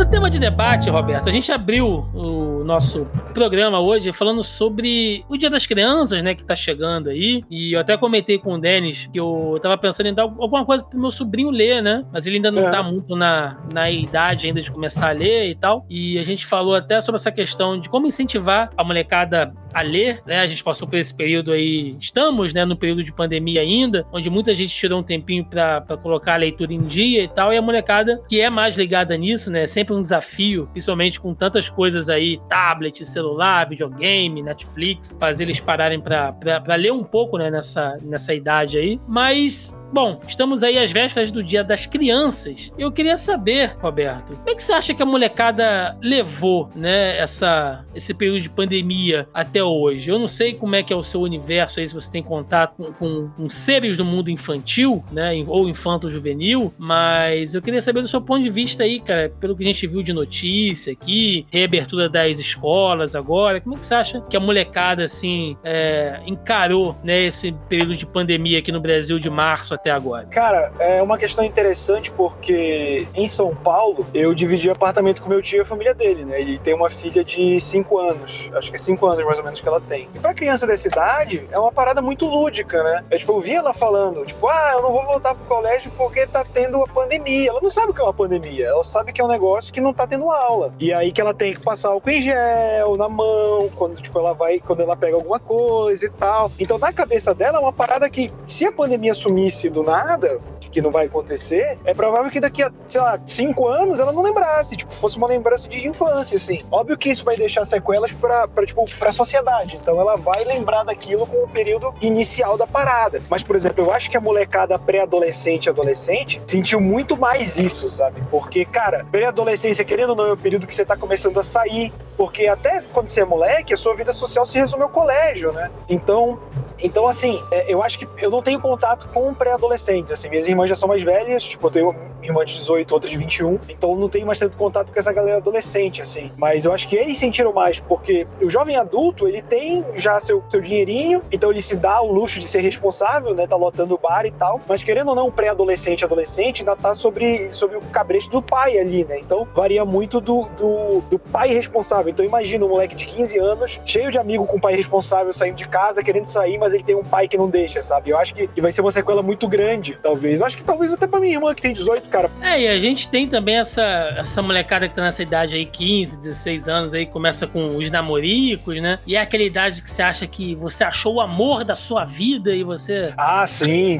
[0.00, 5.36] No tema de debate, Roberto, a gente abriu o nosso programa hoje falando sobre o
[5.36, 7.44] Dia das Crianças, né, que tá chegando aí.
[7.50, 10.82] E eu até comentei com o Denis que eu tava pensando em dar alguma coisa
[10.82, 12.02] pro meu sobrinho ler, né?
[12.10, 12.70] Mas ele ainda não É.
[12.70, 15.84] tá muito na, na idade ainda de começar a ler e tal.
[15.90, 20.22] E a gente falou até sobre essa questão de como incentivar a molecada a ler,
[20.26, 20.40] né?
[20.40, 24.28] A gente passou por esse período aí, estamos, né, no período de pandemia ainda, onde
[24.30, 27.56] muita gente tirou um tempinho pra pra colocar a leitura em dia e tal, e
[27.56, 31.68] a molecada que é mais ligada nisso, né, é sempre um desafio, principalmente com tantas
[31.68, 36.34] coisas aí, tablet, celular, videogame, Netflix, fazer eles pararem pra
[36.76, 41.42] ler um pouco, né, nessa, nessa idade aí, mas Bom, estamos aí às vésperas do
[41.42, 42.72] Dia das Crianças.
[42.78, 47.84] Eu queria saber, Roberto, como é que você acha que a molecada levou, né, essa,
[47.92, 50.08] esse período de pandemia até hoje?
[50.08, 52.76] Eu não sei como é que é o seu universo aí, se você tem contato
[52.76, 58.08] com, com, com seres do mundo infantil, né, ou infanto-juvenil, mas eu queria saber do
[58.08, 62.08] seu ponto de vista aí, cara, pelo que a gente viu de notícia aqui, reabertura
[62.08, 67.22] das escolas agora, como é que você acha que a molecada, assim, é, encarou, né,
[67.22, 70.26] esse período de pandemia aqui no Brasil de março até agora?
[70.26, 75.58] Cara, é uma questão interessante porque em São Paulo eu dividi apartamento com meu tio
[75.58, 76.40] e a família dele, né?
[76.40, 79.60] Ele tem uma filha de 5 anos, acho que é 5 anos mais ou menos
[79.60, 80.08] que ela tem.
[80.14, 83.04] E pra criança dessa idade é uma parada muito lúdica, né?
[83.10, 86.26] É, tipo, eu vi ela falando, tipo, ah, eu não vou voltar pro colégio porque
[86.26, 87.50] tá tendo a pandemia.
[87.50, 89.80] Ela não sabe o que é uma pandemia, ela sabe que é um negócio que
[89.80, 90.72] não tá tendo aula.
[90.78, 94.32] E aí que ela tem que passar álcool em gel na mão, quando tipo, ela
[94.32, 96.52] vai, quando ela pega alguma coisa e tal.
[96.58, 100.38] Então na cabeça dela é uma parada que, se a pandemia sumisse do nada,
[100.70, 104.22] que não vai acontecer, é provável que daqui a, sei lá, cinco anos ela não
[104.22, 106.62] lembrasse, tipo, fosse uma lembrança de infância, assim.
[106.70, 109.76] Óbvio que isso vai deixar sequelas pra, pra, tipo, pra sociedade.
[109.76, 113.20] Então ela vai lembrar daquilo com o período inicial da parada.
[113.28, 117.88] Mas, por exemplo, eu acho que a molecada pré-adolescente e adolescente sentiu muito mais isso,
[117.88, 118.22] sabe?
[118.30, 119.04] Porque, cara,
[119.50, 121.92] pré-adolescência, querendo ou não, é o período que você tá começando a sair.
[122.16, 125.70] Porque até quando você é moleque, a sua vida social se resume ao colégio, né?
[125.88, 126.38] Então,
[126.78, 130.28] então assim, é, eu acho que eu não tenho contato com pré-adolescentes, assim.
[130.28, 133.16] Minhas irmãs já são mais velhas, tipo, eu tenho uma irmã de 18, outra de
[133.16, 133.58] 21.
[133.68, 136.30] Então não tenho mais tanto contato com essa galera adolescente, assim.
[136.36, 140.42] Mas eu acho que eles sentiram mais, porque o jovem adulto, ele tem já seu,
[140.48, 143.46] seu dinheirinho, então ele se dá o luxo de ser responsável, né?
[143.46, 144.60] Tá lotando o bar e tal.
[144.68, 148.78] Mas querendo ou não, um pré-adolescente adolescente ainda tá sobre, sobre o cabresto do pai
[148.78, 149.18] ali, né?
[149.18, 152.10] Então varia muito do, do, do pai responsável.
[152.10, 155.68] Então imagina um moleque de 15 anos, cheio de amigo com pai responsável, saindo de
[155.68, 158.10] casa, querendo sair, mas ele tem um pai que não deixa, sabe?
[158.10, 160.40] Eu acho que, que vai ser uma sequela muito grande, talvez.
[160.40, 162.30] Eu acho que talvez até pra minha irmã, que tem 18, cara.
[162.42, 163.82] É, e a gente tem também essa,
[164.18, 168.80] essa molecada que tá nessa idade aí, 15, 16 anos aí, começa com os namoricos,
[168.80, 168.98] né?
[169.06, 172.54] E é aquela idade que você acha que você achou o amor da sua vida
[172.54, 173.14] e você.
[173.16, 173.98] Ah, sim.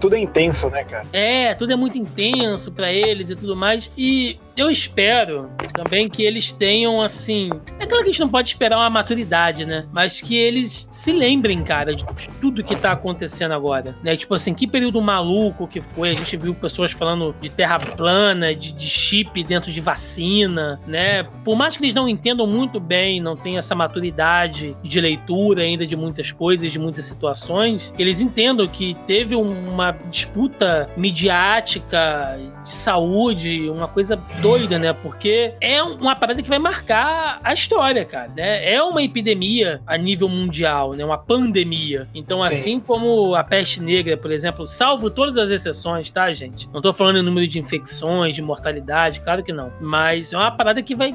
[0.00, 1.06] Tudo é intenso, né, cara?
[1.12, 3.90] É, tudo é muito intenso pra eles e tudo mais.
[3.96, 7.48] E eu espero também que eles tenham, assim.
[7.78, 9.86] É claro que a gente não pode esperar uma maturidade, né?
[9.92, 12.04] Mas que eles se lembrem, cara, de
[12.40, 13.96] tudo que tá acontecendo agora.
[14.02, 14.16] Né?
[14.16, 16.10] Tipo assim, que período maluco que foi.
[16.10, 21.22] A gente viu pessoas falando de terra plana, de, de chip dentro de vacina, né?
[21.44, 25.86] Por mais que eles não entendam muito bem, não tenham essa maturidade de leitura ainda
[25.86, 33.70] de muitas coisas, de muitas situações, eles entendam que teve uma disputa midiática de saúde,
[33.70, 34.16] uma coisa
[34.48, 34.92] doida, né?
[34.92, 38.72] Porque é uma parada que vai marcar a história, cara, né?
[38.72, 41.04] É uma epidemia a nível mundial, né?
[41.04, 42.08] Uma pandemia.
[42.14, 42.50] Então, Sim.
[42.50, 46.68] assim como a peste negra, por exemplo, salvo todas as exceções, tá, gente?
[46.72, 49.70] Não tô falando em número de infecções, de mortalidade, claro que não.
[49.80, 51.14] Mas é uma parada que vai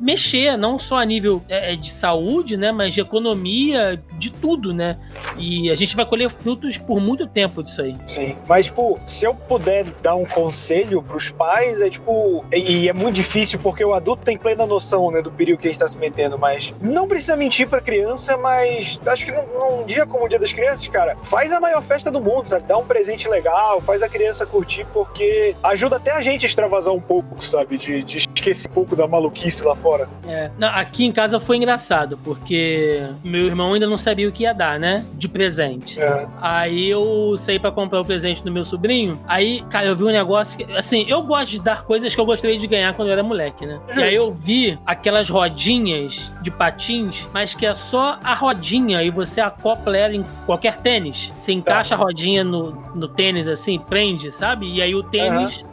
[0.00, 2.72] mexer, não só a nível é, é, de saúde, né?
[2.72, 4.98] Mas de economia, de tudo, né?
[5.36, 7.96] E a gente vai colher frutos por muito tempo disso aí.
[8.06, 8.36] Sim.
[8.48, 12.44] Mas, tipo, se eu puder dar um conselho pros pais, é tipo.
[12.52, 15.70] E, é muito difícil porque o adulto tem plena noção, né, do perigo que a
[15.70, 19.84] gente tá se metendo, mas não precisa mentir pra criança, mas acho que num, num
[19.84, 22.66] dia como o Dia das Crianças, cara, faz a maior festa do mundo, sabe?
[22.66, 26.94] Dá um presente legal, faz a criança curtir, porque ajuda até a gente a extravasar
[26.94, 27.76] um pouco, sabe?
[27.76, 30.08] De, de esquecer um pouco da maluquice lá fora.
[30.26, 30.50] É.
[30.58, 34.52] Não, aqui em casa foi engraçado, porque meu irmão ainda não sabia o que ia
[34.52, 35.04] dar, né?
[35.14, 36.00] De presente.
[36.00, 36.26] É.
[36.40, 39.20] Aí eu saí pra comprar o presente do meu sobrinho.
[39.26, 40.72] Aí, cara, eu vi um negócio que.
[40.74, 43.66] Assim, eu gosto de dar coisas que eu gostaria de ganhar quando eu era moleque,
[43.66, 43.78] né?
[43.86, 44.00] Justo.
[44.00, 49.10] E aí eu vi aquelas rodinhas de patins, mas que é só a rodinha e
[49.10, 51.32] você acopla ela em qualquer tênis.
[51.36, 54.70] Você encaixa a rodinha no, no tênis assim, prende, sabe?
[54.70, 55.64] E aí o tênis.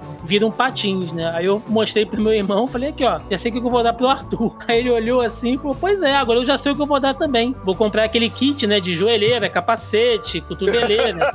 [0.44, 1.32] Um patins, né?
[1.36, 3.84] Aí eu mostrei pro meu irmão, falei aqui, ó, já sei o que eu vou
[3.84, 4.58] dar pro Arthur.
[4.68, 6.86] Aí ele olhou assim e falou: Pois é, agora eu já sei o que eu
[6.86, 7.56] vou dar também.
[7.64, 11.34] Vou comprar aquele kit, né, de joelheira, capacete, cotoveleira.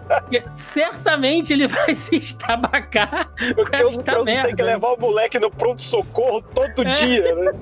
[0.54, 4.48] Certamente ele vai se estabacar com Porque essa Trump merda.
[4.48, 6.94] tem que levar o moleque no pronto-socorro todo É.
[6.94, 7.52] dia, né?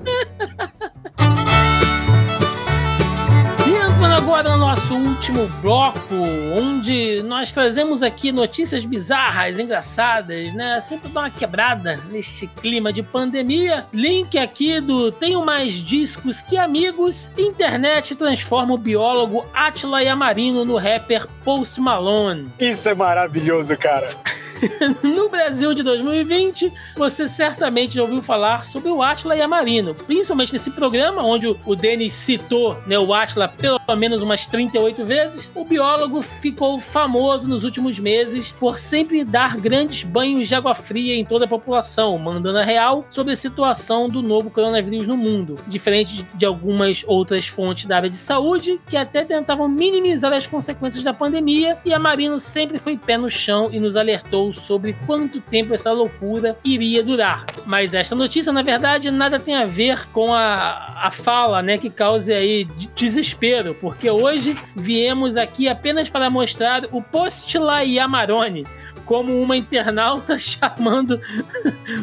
[4.05, 6.13] Entrando agora no nosso último bloco,
[6.55, 10.79] onde nós trazemos aqui notícias bizarras, engraçadas, né?
[10.79, 13.87] Sempre dá uma quebrada neste clima de pandemia.
[13.91, 17.31] Link aqui do Tenho Mais Discos Que Amigos.
[17.35, 22.53] Internet transforma o biólogo Atila Yamarino no rapper Post Malone.
[22.59, 24.09] Isso é maravilhoso, cara.
[25.03, 30.71] No Brasil de 2020, você certamente já ouviu falar sobre o Atila Yamarino, principalmente nesse
[30.71, 35.51] programa onde o- Denis citou né, o Atila pelo menos umas 38 vezes.
[35.53, 41.15] O biólogo ficou famoso nos últimos meses por sempre dar grandes banhos de água fria
[41.15, 45.55] em toda a população, mandando a real sobre a situação do novo coronavírus no mundo,
[45.67, 51.03] diferente de algumas outras fontes da área de saúde que até tentavam minimizar as consequências
[51.03, 55.39] da pandemia, e a Marino sempre foi pé no chão e nos alertou sobre quanto
[55.41, 57.45] tempo essa loucura iria durar.
[57.65, 61.89] Mas esta notícia, na verdade, nada tem a ver com a, a fala, né, que
[61.89, 68.65] cause aí de- desespero, porque hoje viemos aqui apenas para mostrar o Postila Yamarone
[69.05, 71.19] como uma internauta chamando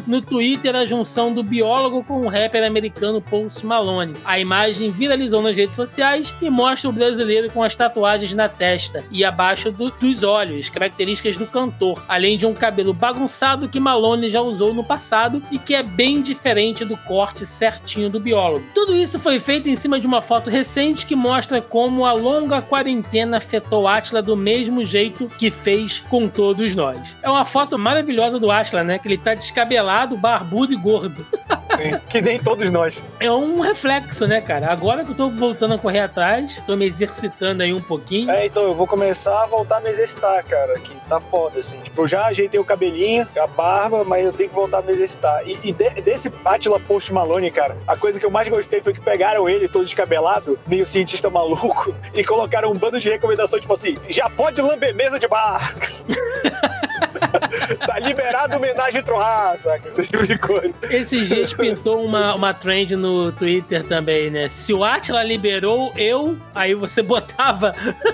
[0.07, 4.13] no Twitter a junção do biólogo com o rapper americano Post Malone.
[4.25, 9.03] A imagem viralizou nas redes sociais e mostra o brasileiro com as tatuagens na testa
[9.11, 14.29] e abaixo do- dos olhos, características do cantor, além de um cabelo bagunçado que Malone
[14.29, 18.65] já usou no passado e que é bem diferente do corte certinho do biólogo.
[18.73, 22.61] Tudo isso foi feito em cima de uma foto recente que mostra como a longa
[22.61, 26.92] quarentena afetou Atila do mesmo jeito que fez com todos nós.
[27.21, 28.99] É uma foto maravilhosa do Atila, né?
[28.99, 31.25] Que ele tá descabelado, barbudo e gordo.
[31.75, 31.99] Sim.
[32.07, 33.01] que nem todos nós.
[33.19, 34.71] É um reflexo, né, cara?
[34.71, 38.29] Agora que eu tô voltando a correr atrás, tô me exercitando aí um pouquinho.
[38.29, 41.79] É, então eu vou começar a voltar a me exercitar, cara, que tá foda, assim.
[41.79, 44.91] Tipo, eu já ajeitei o cabelinho, a barba, mas eu tenho que voltar a me
[44.91, 45.41] exercitar.
[45.47, 48.93] E, e de- desse Atila Post Malone, cara, a coisa que eu mais gostei foi
[48.93, 53.73] que pegaram ele todo descabelado, meio cientista maluco, e colocaram um bando de recomendação, tipo
[53.73, 55.73] assim, já pode lamber mesa de bar.
[57.85, 59.89] tá liberado homenagem Troá, saca?
[59.89, 60.73] Esse tipo de coisa.
[60.89, 64.47] Esses dias pintou uma, uma trend no Twitter também, né?
[64.47, 67.73] Se o Atila liberou, eu, aí você botava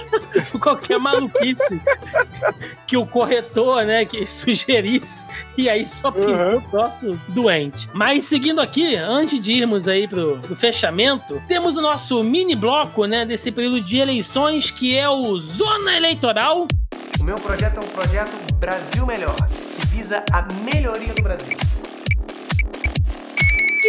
[0.62, 1.82] qualquer maluquice
[2.88, 5.26] que o corretor, né, que sugerisse,
[5.58, 6.58] e aí só pintou Uhum.
[6.58, 7.90] o troço doente.
[7.94, 13.06] Mas seguindo aqui, antes de irmos aí pro, pro fechamento, temos o nosso mini bloco,
[13.06, 16.68] né, desse período de eleições, que é o Zona Eleitoral.
[17.20, 19.36] O meu projeto é um projeto Brasil Melhor,
[19.76, 21.58] que visa a melhoria do Brasil.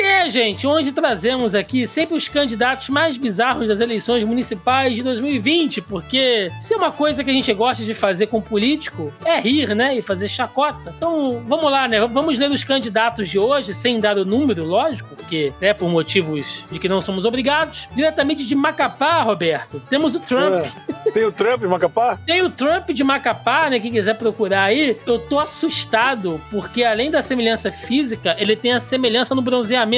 [0.02, 5.82] É, gente, onde trazemos aqui sempre os candidatos mais bizarros das eleições municipais de 2020,
[5.82, 9.74] porque se é uma coisa que a gente gosta de fazer com político, é rir,
[9.74, 9.96] né?
[9.96, 10.92] E fazer chacota.
[10.96, 12.00] Então, vamos lá, né?
[12.06, 16.64] Vamos ler os candidatos de hoje, sem dar o número, lógico, porque, né, por motivos
[16.70, 17.88] de que não somos obrigados.
[17.94, 20.64] Diretamente de Macapá, Roberto, temos o Trump.
[21.06, 21.10] É.
[21.10, 22.18] Tem o Trump em Macapá?
[22.26, 23.80] Tem o Trump de Macapá, né?
[23.80, 28.80] Quem quiser procurar aí, eu tô assustado, porque além da semelhança física, ele tem a
[28.80, 29.89] semelhança no bronzeamento.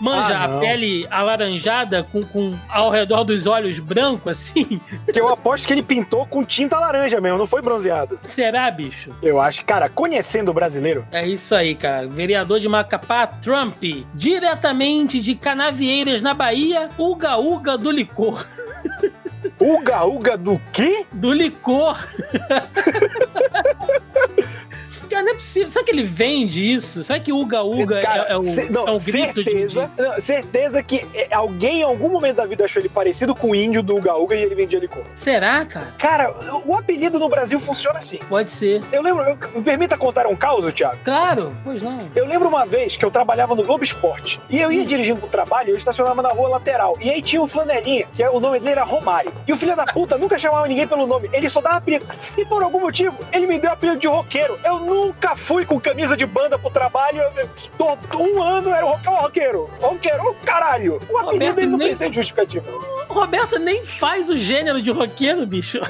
[0.00, 4.80] Manja, Ah, a pele alaranjada com, com ao redor dos olhos branco, assim.
[5.12, 8.18] Que eu aposto que ele pintou com tinta laranja mesmo, não foi bronzeado.
[8.22, 9.10] Será, bicho?
[9.22, 12.06] Eu acho, cara, conhecendo o brasileiro, É isso aí, cara.
[12.08, 13.82] Vereador de Macapá, Trump.
[14.14, 18.46] Diretamente de Canavieiras, na Bahia, Uga Uga do licor.
[19.58, 21.04] Uga Uga do quê?
[21.12, 21.98] Do licor.
[25.20, 25.70] Cara, não é possível.
[25.70, 27.04] Será que ele vende isso?
[27.04, 29.90] Será que Uga Uga é- Cara, é, o, ce- não, é um grito de- certeza,
[29.98, 33.54] não, certeza que é, alguém em algum momento da vida achou ele parecido com o
[33.54, 35.02] índio do Uga Uga e ele vendia licor.
[35.02, 35.20] de...
[35.20, 35.94] Será, cara?
[35.98, 38.18] Cara, o apelido no Brasil funciona assim.
[38.28, 38.82] Pode ser.
[38.92, 40.98] Eu lembro, eu- me permita contar um caos, Thiago.
[41.04, 42.08] Claro, pois não.
[42.14, 45.28] Eu lembro uma vez que eu trabalhava no Globo Esporte e eu ia dirigindo pro
[45.28, 46.96] trabalho e eu estacionava na rua lateral.
[47.00, 49.32] E aí tinha um flanelinha, que é- o nome dele era Romário.
[49.46, 52.06] E o filho da puta nunca chamava ninguém pelo nome, ele só dava apelido.
[52.38, 54.58] E por algum motivo, ele me deu apelido de roqueiro.
[54.64, 57.20] Eu nunca fui com camisa de banda pro trabalho.
[57.20, 59.70] Eu, eu, tô- um ano era o roqueiro.
[59.80, 61.00] Roqueiro, oh, caralho.
[61.08, 62.64] O apelido dele não nem- precisa de justificativa.
[63.08, 65.80] O Roberto nem faz o gênero de roqueiro, bicho.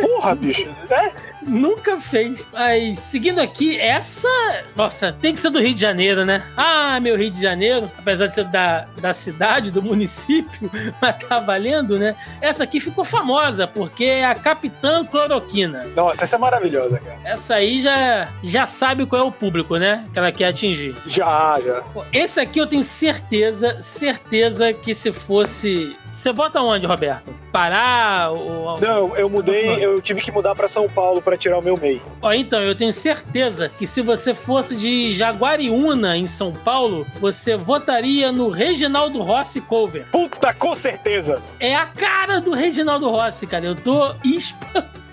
[0.00, 0.66] Porra, bicho.
[0.88, 1.12] né?
[1.46, 2.46] Nunca fez.
[2.52, 4.28] Mas seguindo aqui, essa.
[4.76, 6.42] Nossa, tem que ser do Rio de Janeiro, né?
[6.56, 7.90] Ah, meu Rio de Janeiro.
[7.98, 10.70] Apesar de ser da, da cidade, do município,
[11.00, 12.16] mas tá valendo, né?
[12.40, 15.86] Essa aqui ficou famosa, porque é a Capitã Cloroquina.
[15.94, 17.18] Nossa, essa é maravilhosa, cara.
[17.24, 20.06] Essa aí já, já sabe qual é o público, né?
[20.12, 20.94] Que ela quer atingir.
[21.06, 21.82] Já, já.
[22.12, 25.96] Esse aqui eu tenho certeza, certeza que se fosse.
[26.14, 27.34] Você vota onde, Roberto?
[27.50, 28.30] Pará?
[28.30, 28.80] Ou...
[28.80, 32.00] Não, eu mudei, eu tive que mudar pra São Paulo pra tirar o meu MEI.
[32.22, 37.56] Ó, então, eu tenho certeza que se você fosse de Jaguariúna, em São Paulo, você
[37.56, 40.06] votaria no Reginaldo Rossi Cover.
[40.12, 41.42] Puta, com certeza.
[41.58, 43.64] É a cara do Reginaldo Rossi, cara.
[43.64, 45.03] Eu tô espantado.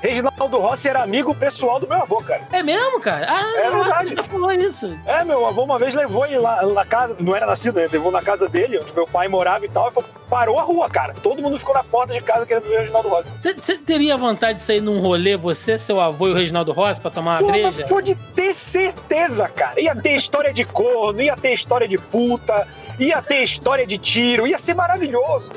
[0.00, 2.42] Reginaldo Rossi era amigo pessoal do meu avô, cara.
[2.52, 3.26] É mesmo, cara?
[3.28, 4.14] Ah, É verdade.
[4.14, 4.96] já falou isso.
[5.06, 7.88] É, meu avô uma vez levou ele lá na casa, não era nascido, né?
[7.90, 10.88] Levou na casa dele, onde meu pai morava e tal, e falou, parou a rua,
[10.88, 11.14] cara.
[11.22, 13.34] Todo mundo ficou na porta de casa querendo ver o Reginaldo Rossi.
[13.38, 17.10] Você teria vontade de sair num rolê, você, seu avô e o Reginaldo Rossi, pra
[17.10, 17.86] tomar uma Pô, breja?
[17.86, 19.80] pode ter certeza, cara.
[19.80, 22.66] Ia ter história de corno, ia ter história de puta,
[22.98, 25.50] ia ter história de tiro, ia ser maravilhoso.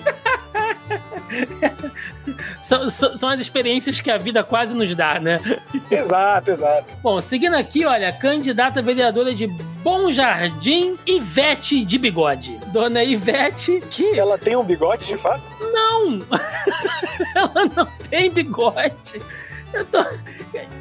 [2.61, 5.39] São, são- as experiências que a vida quase nos dá, né?
[5.89, 6.97] exato, exato.
[7.01, 12.59] Bom, seguindo aqui, olha, candidata vereadora de Bom Jardim, Ivete de Bigode.
[12.67, 15.41] Dona Ivete, que Ela tem um bigode, de fato?
[15.73, 16.19] não!
[17.35, 19.21] Ela não tem bigode.
[19.73, 19.99] Eu tô...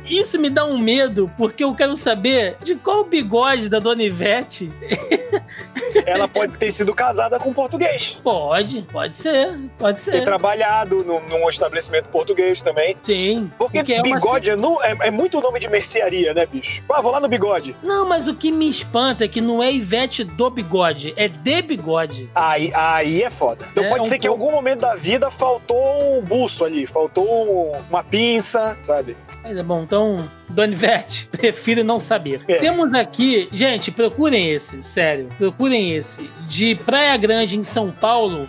[0.07, 4.73] Isso me dá um medo, porque eu quero saber de qual bigode da Dona Ivete.
[6.07, 8.19] Ela pode ter sido casada com um português.
[8.23, 10.25] Pode, pode ser, pode Ter ser.
[10.25, 12.97] trabalhado num, num estabelecimento português também.
[13.03, 13.51] Sim.
[13.59, 16.83] Porque, é uma bigode é, nu- é- é muito nome de mercearia, né, bicho?
[16.91, 17.77] Ah, vou lá no bigode.
[17.83, 21.63] Não, mas o que me espanta é que não é Ivete do bigode, é de
[21.63, 22.31] bigode.
[22.35, 23.67] Aí, aí é foda.
[23.73, 26.87] Então É, pode um ser que em algum momento da vida faltou um buço ali,
[26.87, 29.17] faltou um- uma pinça, sabe?
[29.43, 32.43] Mas é bom, então, Dona Ivete, prefiro não saber.
[32.49, 32.57] É.
[32.57, 36.29] Temos aqui, gente, procurem esse, sério, procurem esse.
[36.49, 38.49] De Praia Grande, em São Paulo,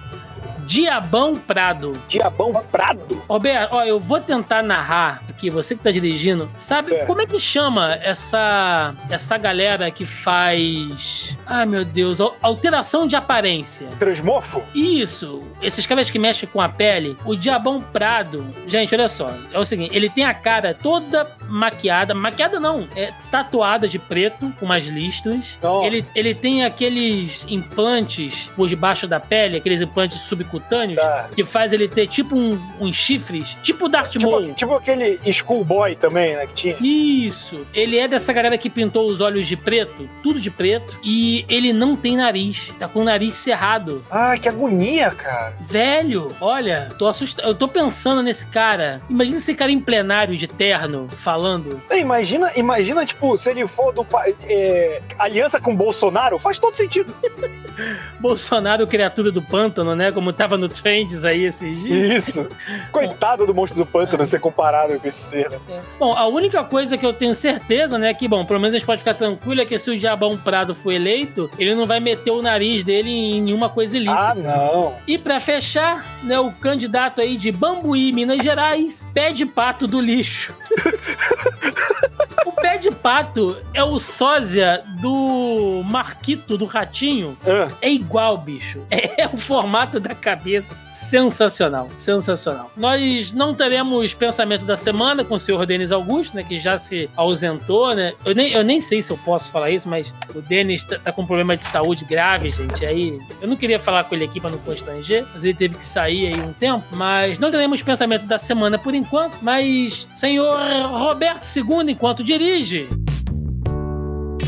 [0.74, 2.00] Diabão Prado.
[2.08, 3.24] Diabão Prado.
[3.28, 6.48] Roberto, ó, eu vou tentar narrar aqui, você que tá dirigindo.
[6.54, 7.08] Sabe Certo.
[7.08, 11.36] como é que chama essa essa galera que faz.
[11.48, 13.88] Ai meu Deus, al- alteração de aparência?
[13.98, 14.62] Transmorfo?
[14.76, 19.58] Isso, esses caras que mexem com a pele, o Diabão Prado, gente, olha só, é
[19.58, 24.66] o seguinte, ele tem a cara toda maquiada, maquiada não, é tatuada de preto, com
[24.68, 25.58] umas listras.
[25.64, 25.88] Nossa.
[25.88, 30.59] Ele, ele tem aqueles implantes por debaixo da pele, aqueles implantes subcutâneos,
[30.96, 31.30] Tá.
[31.36, 34.54] que faz ele ter tipo um- uns chifres, tipo o Darth Tipo, Maul.
[34.54, 36.76] tipo aquele schoolboy também, né, que tinha.
[36.82, 37.66] Isso.
[37.74, 41.72] Ele é dessa galera que pintou os olhos de preto, tudo de preto, e ele
[41.74, 44.04] não tem nariz, tá com o nariz cerrado.
[44.10, 45.54] Ah, que agonia, cara.
[45.62, 47.48] Velho, olha, tô assustado.
[47.48, 49.02] Eu tô pensando nesse cara.
[49.10, 51.82] Imagina esse cara em plenário de terno falando.
[51.90, 54.06] É, Imagina, imagina, tipo, se ele for do
[54.44, 57.14] é, aliança com Bolsonaro, faz todo sentido.
[58.20, 60.12] Bolsonaro, criatura do pântano, né?
[60.12, 62.28] Como tava no Trends aí esses dias.
[62.28, 62.48] Isso.
[62.92, 65.60] Coitado do monstro do pântano ser comparado com esse ser, né?
[66.00, 68.86] Bom, a única coisa que eu tenho certeza, né, que, bom, pelo menos a gente
[68.86, 72.32] pode ficar tranquilo é que se o Diabão Prado for eleito, ele não vai meter
[72.32, 74.32] o nariz dele em nenhuma coisa ilícita.
[74.32, 74.96] Ah, não.
[75.06, 80.02] E pra fechar, né, o candidato aí de Bambuí, Minas Gerais, pé de pato do
[80.02, 80.56] lixo.
[82.46, 87.38] O pé de pato é o sósia do Marquito, do Ratinho.
[87.46, 88.80] Ah, É igual, bicho.
[89.20, 90.88] É o formato da cabeça.
[90.92, 92.72] Sensacional, sensacional.
[92.78, 96.44] Nós não teremos pensamento da semana com o senhor Denis Augusto, né?
[96.44, 98.14] Que já se ausentou, né?
[98.24, 101.12] Eu nem, eu nem sei se eu posso falar isso, mas o Denis tá, tá
[101.12, 102.86] com um problema de saúde grave, gente.
[102.86, 105.84] Aí eu não queria falar com ele aqui pra não constranger, mas ele teve que
[105.84, 106.86] sair aí um tempo.
[106.92, 109.38] Mas não teremos pensamento da semana por enquanto.
[109.42, 110.58] Mas, senhor
[110.92, 112.88] Roberto II, enquanto dirige.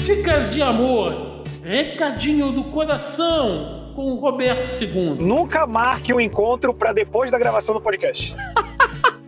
[0.03, 1.43] Dicas de amor.
[1.63, 5.15] Recadinho do coração com o Roberto II.
[5.19, 8.35] nunca marque um encontro pra depois da gravação do podcast.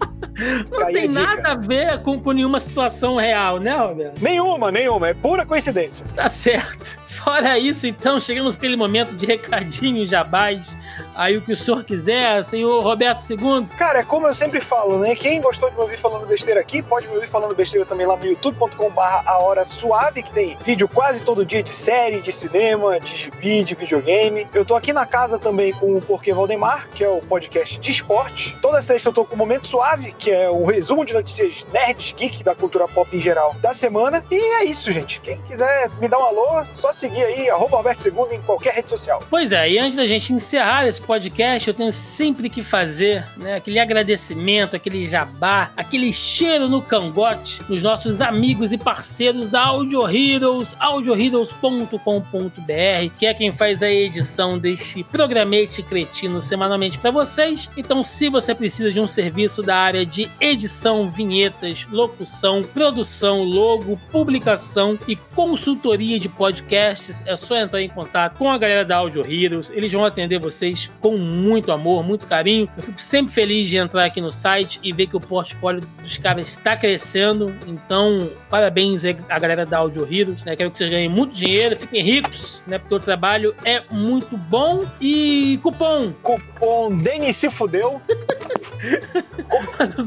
[0.71, 4.21] Não tem nada a ver com, com nenhuma situação real, né, Roberto?
[4.21, 5.09] Nenhuma, nenhuma.
[5.09, 6.05] É pura coincidência.
[6.15, 6.97] Tá certo.
[7.23, 10.75] Fora isso, então, chegamos naquele momento de recadinho jabás.
[11.15, 13.67] Aí o que o senhor quiser, senhor Roberto II.
[13.77, 15.15] Cara, é como eu sempre falo, né?
[15.15, 18.17] Quem gostou de me ouvir falando besteira aqui, pode me ouvir falando besteira também lá
[18.17, 22.99] no youtube.com.br A Hora Suave, que tem vídeo quase todo dia de série, de cinema,
[22.99, 24.47] de gibi, de videogame.
[24.53, 27.91] Eu tô aqui na casa também com o Porquê Valdemar, que é o podcast de
[27.91, 28.57] esporte.
[28.61, 32.13] Toda sexta eu tô com o Momento Suave, que é um resumo de notícias nerds,
[32.15, 34.23] geek, da cultura pop em geral da semana.
[34.31, 35.19] E é isso, gente.
[35.19, 38.89] Quem quiser me dar um alô, só seguir aí, arroba Alberto II em qualquer rede
[38.89, 39.21] social.
[39.29, 43.55] Pois é, e antes da gente encerrar esse podcast, eu tenho sempre que fazer né,
[43.55, 50.09] aquele agradecimento, aquele jabá, aquele cheiro no cangote dos nossos amigos e parceiros da Audio
[50.09, 57.69] Heroes, audioheroes.com.br, que é quem faz a edição deste programete cretino semanalmente para vocês.
[57.75, 63.99] Então, se você precisa de um serviço da área de edição, vinhetas, locução, produção, logo,
[64.11, 69.25] publicação e consultoria de podcasts, é só entrar em contato com a galera da Audio
[69.25, 69.69] Heroes.
[69.69, 72.67] Eles vão atender vocês com muito amor, muito carinho.
[72.75, 76.17] Eu fico sempre feliz de entrar aqui no site e ver que o portfólio dos
[76.17, 77.53] caras está crescendo.
[77.67, 80.43] Então, parabéns à galera da Audio Heroes.
[80.43, 80.55] Né?
[80.55, 82.77] Quero que vocês ganhem muito dinheiro, fiquem ricos, né?
[82.77, 84.85] Porque o trabalho é muito bom.
[85.01, 88.01] E cupom Cupom Denis se fudeu.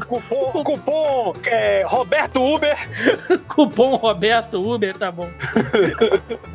[0.06, 2.76] Cupom cupom é, Roberto Uber.
[3.48, 5.28] Cupom Roberto Uber, tá bom.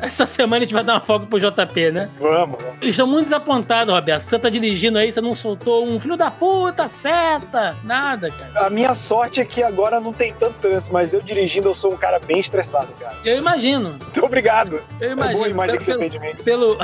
[0.00, 2.08] Essa semana a gente vai dar uma folga pro JP, né?
[2.20, 2.58] Vamos.
[2.80, 4.22] Estou muito desapontado, Roberto.
[4.22, 8.66] Você tá dirigindo aí, você não soltou um filho da puta, seta, nada, cara.
[8.66, 11.92] A minha sorte é que agora não tem tanto trânsito, mas eu dirigindo eu sou
[11.92, 13.14] um cara bem estressado, cara.
[13.24, 14.82] Eu imagino, Muito obrigado.
[15.00, 15.48] eu É boa a imagino.
[15.48, 16.34] imagem que você pelo, tem de mim.
[16.44, 16.78] pelo,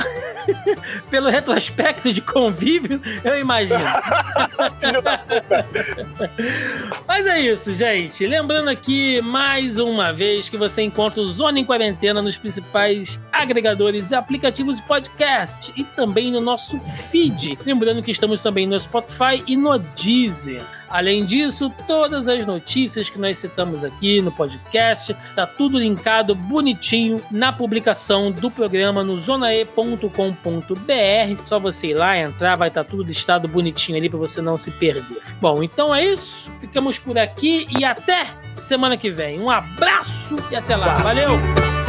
[1.09, 3.79] pelo retrospecto de convívio, eu imagino.
[4.79, 5.01] Filho.
[7.07, 8.25] Mas é isso, gente.
[8.25, 14.11] Lembrando aqui, mais uma vez, que você encontra o Zona em Quarentena nos principais agregadores
[14.11, 17.57] e aplicativos de podcast e também no nosso feed.
[17.65, 20.78] Lembrando que estamos também no Spotify e no Deezer.
[20.89, 27.21] Além disso, todas as notícias que nós citamos aqui no podcast, tá tudo linkado bonitinho
[27.29, 30.09] na publicação do programa no zonae.com.br.
[31.43, 34.71] Só você ir lá, entrar, vai estar tudo listado bonitinho ali para você não se
[34.71, 35.19] perder.
[35.39, 36.49] Bom, então é isso.
[36.59, 39.39] Ficamos por aqui e até semana que vem.
[39.39, 40.95] Um abraço e até lá.
[40.95, 41.88] Valeu!